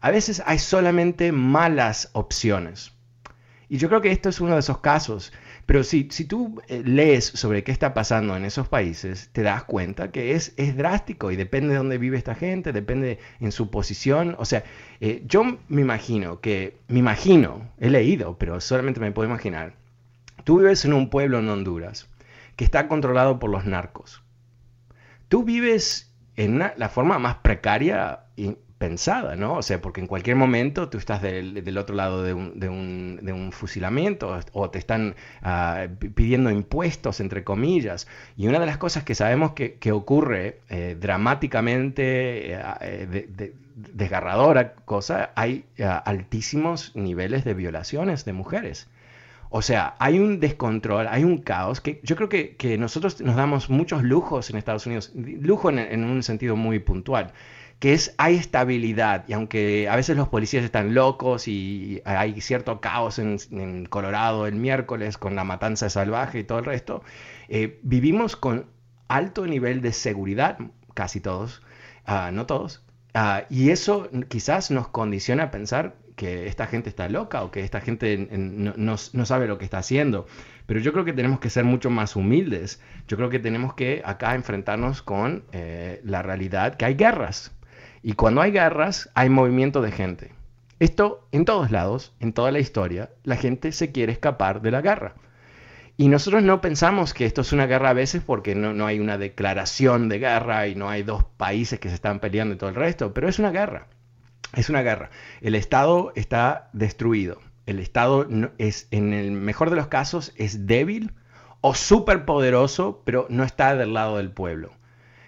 A 0.00 0.10
veces 0.10 0.42
hay 0.46 0.58
solamente 0.58 1.32
malas 1.32 2.10
opciones. 2.12 2.92
Y 3.68 3.78
yo 3.78 3.88
creo 3.88 4.00
que 4.00 4.10
esto 4.10 4.28
es 4.28 4.40
uno 4.40 4.54
de 4.54 4.60
esos 4.60 4.78
casos. 4.78 5.32
Pero 5.70 5.84
si, 5.84 6.08
si 6.10 6.24
tú 6.24 6.60
eh, 6.66 6.82
lees 6.84 7.24
sobre 7.24 7.62
qué 7.62 7.70
está 7.70 7.94
pasando 7.94 8.36
en 8.36 8.44
esos 8.44 8.66
países, 8.66 9.30
te 9.32 9.42
das 9.42 9.62
cuenta 9.62 10.10
que 10.10 10.32
es, 10.32 10.52
es 10.56 10.76
drástico 10.76 11.30
y 11.30 11.36
depende 11.36 11.68
de 11.68 11.76
dónde 11.76 11.96
vive 11.96 12.18
esta 12.18 12.34
gente, 12.34 12.72
depende 12.72 13.20
en 13.38 13.52
su 13.52 13.70
posición. 13.70 14.34
O 14.38 14.44
sea, 14.44 14.64
eh, 15.00 15.22
yo 15.26 15.44
me 15.68 15.80
imagino 15.82 16.40
que, 16.40 16.78
me 16.88 16.98
imagino, 16.98 17.70
he 17.78 17.88
leído, 17.88 18.36
pero 18.36 18.60
solamente 18.60 18.98
me 18.98 19.12
puedo 19.12 19.28
imaginar, 19.28 19.74
Tú 20.44 20.58
vives 20.58 20.84
en 20.84 20.92
un 20.92 21.10
pueblo 21.10 21.38
en 21.38 21.48
Honduras 21.48 22.08
que 22.56 22.64
está 22.64 22.88
controlado 22.88 23.38
por 23.38 23.50
los 23.50 23.64
narcos. 23.64 24.22
Tú 25.28 25.44
vives 25.44 26.12
en 26.36 26.58
la 26.58 26.88
forma 26.88 27.18
más 27.18 27.36
precaria 27.36 28.20
y 28.36 28.56
pensada, 28.80 29.36
¿no? 29.36 29.56
O 29.56 29.62
sea, 29.62 29.82
porque 29.82 30.00
en 30.00 30.06
cualquier 30.06 30.36
momento 30.36 30.88
tú 30.88 30.96
estás 30.96 31.20
del, 31.20 31.76
otro 31.76 31.94
lado 31.94 32.22
de 32.22 32.32
un, 32.32 33.50
fusilamiento 33.52 34.40
o 34.52 34.70
te 34.70 34.78
están 34.78 35.16
ah, 35.42 35.86
pidiendo 36.14 36.50
impuestos, 36.50 37.20
entre 37.20 37.44
comillas. 37.44 38.08
Y 38.38 38.48
una 38.48 38.58
de 38.58 38.64
las 38.64 38.78
cosas 38.78 39.04
que 39.04 39.14
sabemos 39.14 39.52
que, 39.52 39.92
ocurre 39.92 40.60
eh, 40.70 40.96
dramáticamente, 40.98 42.54
eh, 42.54 42.62
eh, 42.80 43.52
desgarradora 43.74 44.72
cosa, 44.86 45.32
hay 45.34 45.66
ah, 45.78 45.98
altísimos 45.98 46.96
niveles 46.96 47.44
de 47.44 47.52
violaciones 47.52 48.24
de 48.24 48.32
mujeres. 48.32 48.88
O 49.52 49.62
sea, 49.62 49.96
hay 49.98 50.20
un 50.20 50.38
descontrol, 50.38 51.08
hay 51.08 51.24
un 51.24 51.38
caos 51.38 51.80
que 51.80 52.00
yo 52.04 52.14
creo 52.14 52.28
que, 52.28 52.78
nosotros 52.78 53.20
nos 53.20 53.34
damos 53.34 53.68
muchos 53.68 54.04
lujos 54.04 54.48
en 54.48 54.56
Estados 54.56 54.86
Unidos, 54.86 55.12
lujo 55.14 55.70
en, 55.70 56.04
un 56.04 56.22
sentido 56.22 56.54
muy 56.54 56.78
puntual, 56.78 57.32
que 57.80 57.92
es 57.92 58.14
hay 58.16 58.36
estabilidad 58.36 59.24
y 59.26 59.32
aunque 59.32 59.88
a 59.88 59.96
veces 59.96 60.16
los 60.16 60.28
policías 60.28 60.64
están 60.64 60.94
locos 60.94 61.48
y 61.48 62.00
hay 62.04 62.40
cierto 62.40 62.80
caos 62.80 63.18
en, 63.18 63.86
Colorado 63.86 64.46
el 64.46 64.54
miércoles 64.54 65.18
con 65.18 65.34
la 65.34 65.42
matanza 65.42 65.90
salvaje 65.90 66.38
y 66.40 66.44
todo 66.44 66.60
el 66.60 66.64
resto, 66.64 67.02
eh, 67.48 67.80
vivimos 67.82 68.36
con 68.36 68.66
alto 69.08 69.46
nivel 69.46 69.80
de 69.80 69.92
seguridad, 69.92 70.58
casi 70.94 71.20
todos, 71.20 71.60
ah, 72.06 72.30
no 72.32 72.46
todos, 72.46 72.84
ah, 73.14 73.44
y 73.50 73.70
eso 73.70 74.08
quizás 74.28 74.70
nos 74.70 74.86
condiciona 74.88 75.44
a 75.44 75.50
pensar 75.50 75.96
que 76.20 76.48
esta 76.48 76.66
gente 76.66 76.90
está 76.90 77.08
loca 77.08 77.42
o 77.42 77.50
que 77.50 77.60
esta 77.60 77.80
gente 77.80 78.28
no, 78.28 78.98
sabe 78.98 79.46
lo 79.48 79.56
que 79.56 79.64
está 79.64 79.78
haciendo. 79.78 80.26
Pero 80.66 80.78
yo 80.78 80.92
creo 80.92 81.06
que 81.06 81.14
tenemos 81.14 81.40
que 81.40 81.48
ser 81.48 81.64
mucho 81.64 81.88
más 81.88 82.14
humildes. 82.14 82.78
Yo 83.08 83.16
creo 83.16 83.30
que 83.30 83.38
tenemos 83.38 83.72
que 83.72 84.02
acá 84.04 84.34
enfrentarnos 84.34 85.00
con 85.00 85.44
eh, 85.52 86.02
la 86.04 86.20
realidad 86.20 86.74
que 86.74 86.84
hay 86.84 86.94
guerras. 86.94 87.52
Y 88.02 88.12
cuando 88.12 88.42
hay 88.42 88.52
guerras 88.52 89.08
hay 89.14 89.30
movimiento 89.30 89.80
de 89.80 89.92
gente. 89.92 90.34
Esto 90.78 91.26
en 91.32 91.46
todos 91.46 91.70
lados, 91.70 92.12
en 92.20 92.34
toda 92.34 92.52
la 92.52 92.58
historia, 92.58 93.08
la 93.24 93.36
gente 93.36 93.72
se 93.72 93.90
quiere 93.90 94.12
escapar 94.12 94.60
de 94.60 94.72
la 94.72 94.82
guerra. 94.82 95.14
Y 95.96 96.08
nosotros 96.08 96.42
no 96.42 96.60
pensamos 96.60 97.14
que 97.14 97.24
esto 97.24 97.40
es 97.40 97.54
una 97.54 97.66
guerra 97.66 97.90
a 97.90 97.94
veces 97.94 98.22
porque 98.22 98.54
no, 98.54 98.74
no, 98.74 98.86
hay 98.86 99.00
una 99.00 99.16
declaración 99.16 100.10
de 100.10 100.18
guerra 100.18 100.68
y 100.68 100.74
no 100.74 100.90
hay 100.90 101.02
dos 101.02 101.24
países 101.38 101.80
que 101.80 101.88
se 101.88 101.94
están 101.94 102.20
peleando 102.20 102.54
y 102.54 102.58
todo 102.58 102.68
el 102.68 102.76
resto, 102.76 103.14
pero 103.14 103.26
es 103.26 103.38
una 103.38 103.52
guerra. 103.52 103.86
Es 104.54 104.68
una 104.68 104.82
guerra. 104.82 105.10
El 105.40 105.54
Estado 105.54 106.12
está 106.16 106.70
destruido. 106.72 107.40
El 107.66 107.78
Estado 107.78 108.26
es, 108.58 108.88
en 108.90 109.12
el 109.12 109.30
mejor 109.30 109.70
de 109.70 109.76
los 109.76 109.86
casos, 109.86 110.32
es 110.36 110.66
débil 110.66 111.12
o 111.60 111.74
súper 111.74 112.24
poderoso, 112.24 113.02
pero 113.04 113.26
no 113.28 113.44
está 113.44 113.76
del 113.76 113.94
lado 113.94 114.16
del 114.16 114.32
pueblo. 114.32 114.72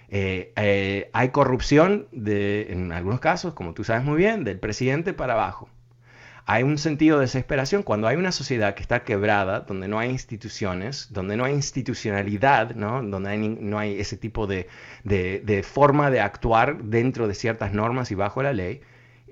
Eh, 0.08 0.52
eh, 0.56 1.11
hay 1.12 1.28
corrupción 1.28 2.08
de, 2.11 2.72
en 2.72 2.92
algunos 2.92 3.20
casos, 3.20 3.54
como 3.54 3.74
tú 3.74 3.85
sabes 3.85 4.04
muy 4.04 4.16
bien, 4.16 4.44
del 4.44 4.58
presidente 4.58 5.12
para 5.12 5.35
abajo. 5.35 5.68
Hay 6.44 6.64
un 6.64 6.76
sentido 6.76 7.18
de 7.18 7.26
desesperación 7.26 7.85
cuando 7.85 8.08
hay 8.08 8.16
una 8.16 8.32
sociedad 8.32 8.74
que 8.74 8.82
está 8.82 9.04
quebrada, 9.04 9.61
donde 9.61 9.87
no 9.87 10.00
hay 10.00 10.11
instituciones, 10.11 11.12
donde 11.12 11.37
no 11.37 11.44
hay 11.44 11.52
institucionalidad, 11.52 12.74
¿no? 12.74 13.00
donde 13.00 13.38
no 13.38 13.78
hay 13.78 14.00
ese 14.00 14.16
tipo 14.16 14.48
de, 14.48 14.66
de 15.04 15.62
forma 15.62 16.11
de 16.11 16.20
actuar 16.20 16.82
dentro 16.82 17.28
de 17.28 17.35
ciertas 17.35 17.72
normas 17.72 18.11
y 18.11 18.16
bajo 18.16 18.42
la 18.42 18.52
ley 18.52 18.82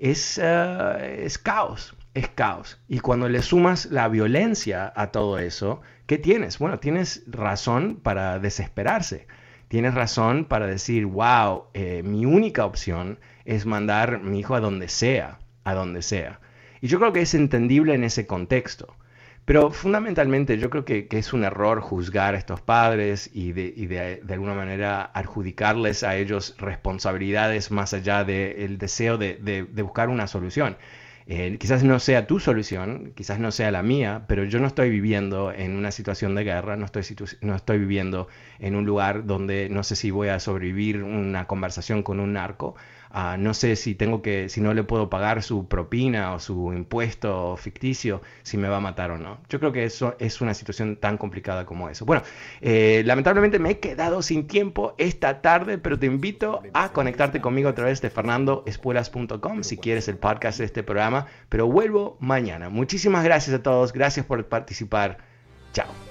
es, 0.01 0.39
eh, 0.41 1.23
es 1.23 1.37
caos, 1.37 1.95
es 2.15 2.27
caos. 2.29 2.81
Y 2.87 2.99
cuando 2.99 3.29
le 3.29 3.43
sumas 3.43 3.85
la 3.85 4.07
violencia 4.07 4.91
a 4.95 5.11
todo 5.11 5.37
eso, 5.37 5.81
¿qué 6.07 6.17
tienes? 6.17 6.57
Bueno, 6.57 6.79
tienes 6.79 7.23
razón 7.27 7.99
para 8.01 8.39
desesperarse. 8.39 9.27
Tienes 9.67 9.93
razón 9.93 10.45
para 10.45 10.65
decir, 10.65 11.05
wow, 11.05 11.65
eh, 11.75 12.01
mi 12.03 12.25
única 12.25 12.65
opción 12.65 13.19
es 13.45 13.65
mandar 13.65 14.21
mi 14.21 14.39
hijo 14.39 14.55
a 14.55 14.59
donde 14.59 14.89
sea, 14.89 15.39
a 15.63 15.75
donde 15.75 16.01
sea. 16.01 16.41
Y 16.81 16.87
yo 16.87 16.99
creo 16.99 17.13
que 17.13 17.21
es 17.21 17.35
entendible 17.35 17.93
en 17.93 18.03
ese 18.03 18.25
contexto. 18.25 18.95
Pero 19.45 19.71
fundamentalmente 19.71 20.57
yo 20.57 20.69
creo 20.69 20.85
que, 20.85 21.07
es 21.11 21.33
un 21.33 21.43
error 21.43 21.81
juzgar 21.81 22.35
a 22.35 22.37
estos 22.37 22.61
padres 22.61 23.29
y 23.33 23.51
de, 23.51 24.21
alguna 24.29 24.53
manera 24.53 25.11
adjudicarles 25.13 26.03
a 26.03 26.15
ellos 26.15 26.55
responsabilidades 26.59 27.71
más 27.71 27.93
allá 27.93 28.23
del 28.23 28.77
deseo 28.77 29.17
de, 29.17 29.67
buscar 29.83 30.09
una 30.09 30.27
solución. 30.27 30.77
Eh, 31.27 31.57
quizás 31.59 31.83
no 31.83 31.99
sea 31.99 32.27
tu 32.27 32.39
solución, 32.39 33.13
quizás 33.15 33.39
no 33.39 33.51
sea 33.51 33.71
la 33.71 33.83
mía, 33.83 34.25
pero 34.27 34.43
yo 34.43 34.59
no 34.59 34.67
estoy 34.67 34.89
viviendo 34.89 35.51
en 35.53 35.75
una 35.77 35.91
situación 35.91 36.35
de 36.35 36.43
guerra, 36.43 36.75
no 36.77 36.85
estoy, 36.85 37.03
no 37.41 37.55
estoy 37.55 37.77
viviendo 37.79 38.27
en 38.59 38.75
un 38.75 38.85
lugar 38.85 39.25
donde 39.25 39.69
no 39.69 39.83
sé 39.83 39.95
si 39.95 40.11
voy 40.11 40.29
a 40.29 40.39
sobrevivir 40.39 41.03
una 41.03 41.47
conversación 41.47 42.03
con 42.03 42.19
un 42.19 42.33
narco. 42.33 42.75
Ah, 43.13 43.35
no 43.37 43.53
sé 43.53 43.75
si 43.75 43.95
tengo 43.95 44.21
que, 44.21 44.49
si 44.49 44.61
no 44.61 44.73
le 44.73 44.83
puedo 44.83 45.09
pagar 45.09 45.43
su 45.43 45.67
propina 45.67 46.33
o 46.33 46.39
su 46.39 46.73
impuesto 46.73 47.57
ficticio, 47.57 48.21
si 48.43 48.57
me 48.57 48.69
va 48.69 48.77
a 48.77 48.79
matar 48.79 49.11
o 49.11 49.17
no. 49.17 49.39
Yo 49.49 49.59
creo 49.59 49.71
que 49.71 49.83
eso 49.83 50.15
es 50.19 50.39
una 50.41 50.53
situación 50.53 50.95
tan 50.95 51.17
complicada 51.17 51.65
como 51.65 51.89
eso. 51.89 52.05
Bueno, 52.05 52.23
eh, 52.61 53.03
lamentablemente 53.05 53.59
me 53.59 53.71
he 53.71 53.79
quedado 53.79 54.21
sin 54.21 54.47
tiempo 54.47 54.95
esta 54.97 55.41
tarde, 55.41 55.77
pero 55.77 55.99
te 55.99 56.05
invito 56.05 56.61
a 56.73 56.91
conectarte 56.93 57.41
conmigo 57.41 57.69
a 57.69 57.75
través 57.75 58.01
de 58.01 58.09
fernandoespuelas.com 58.09 59.63
si 59.63 59.77
quieres 59.77 60.07
el 60.07 60.17
podcast 60.17 60.59
de 60.59 60.65
este 60.65 60.83
programa, 60.83 61.27
pero 61.49 61.67
vuelvo 61.67 62.17
mañana. 62.19 62.69
Muchísimas 62.69 63.23
gracias 63.23 63.55
a 63.55 63.63
todos, 63.63 63.93
gracias 63.93 64.25
por 64.25 64.45
participar. 64.47 65.17
Chao. 65.73 66.10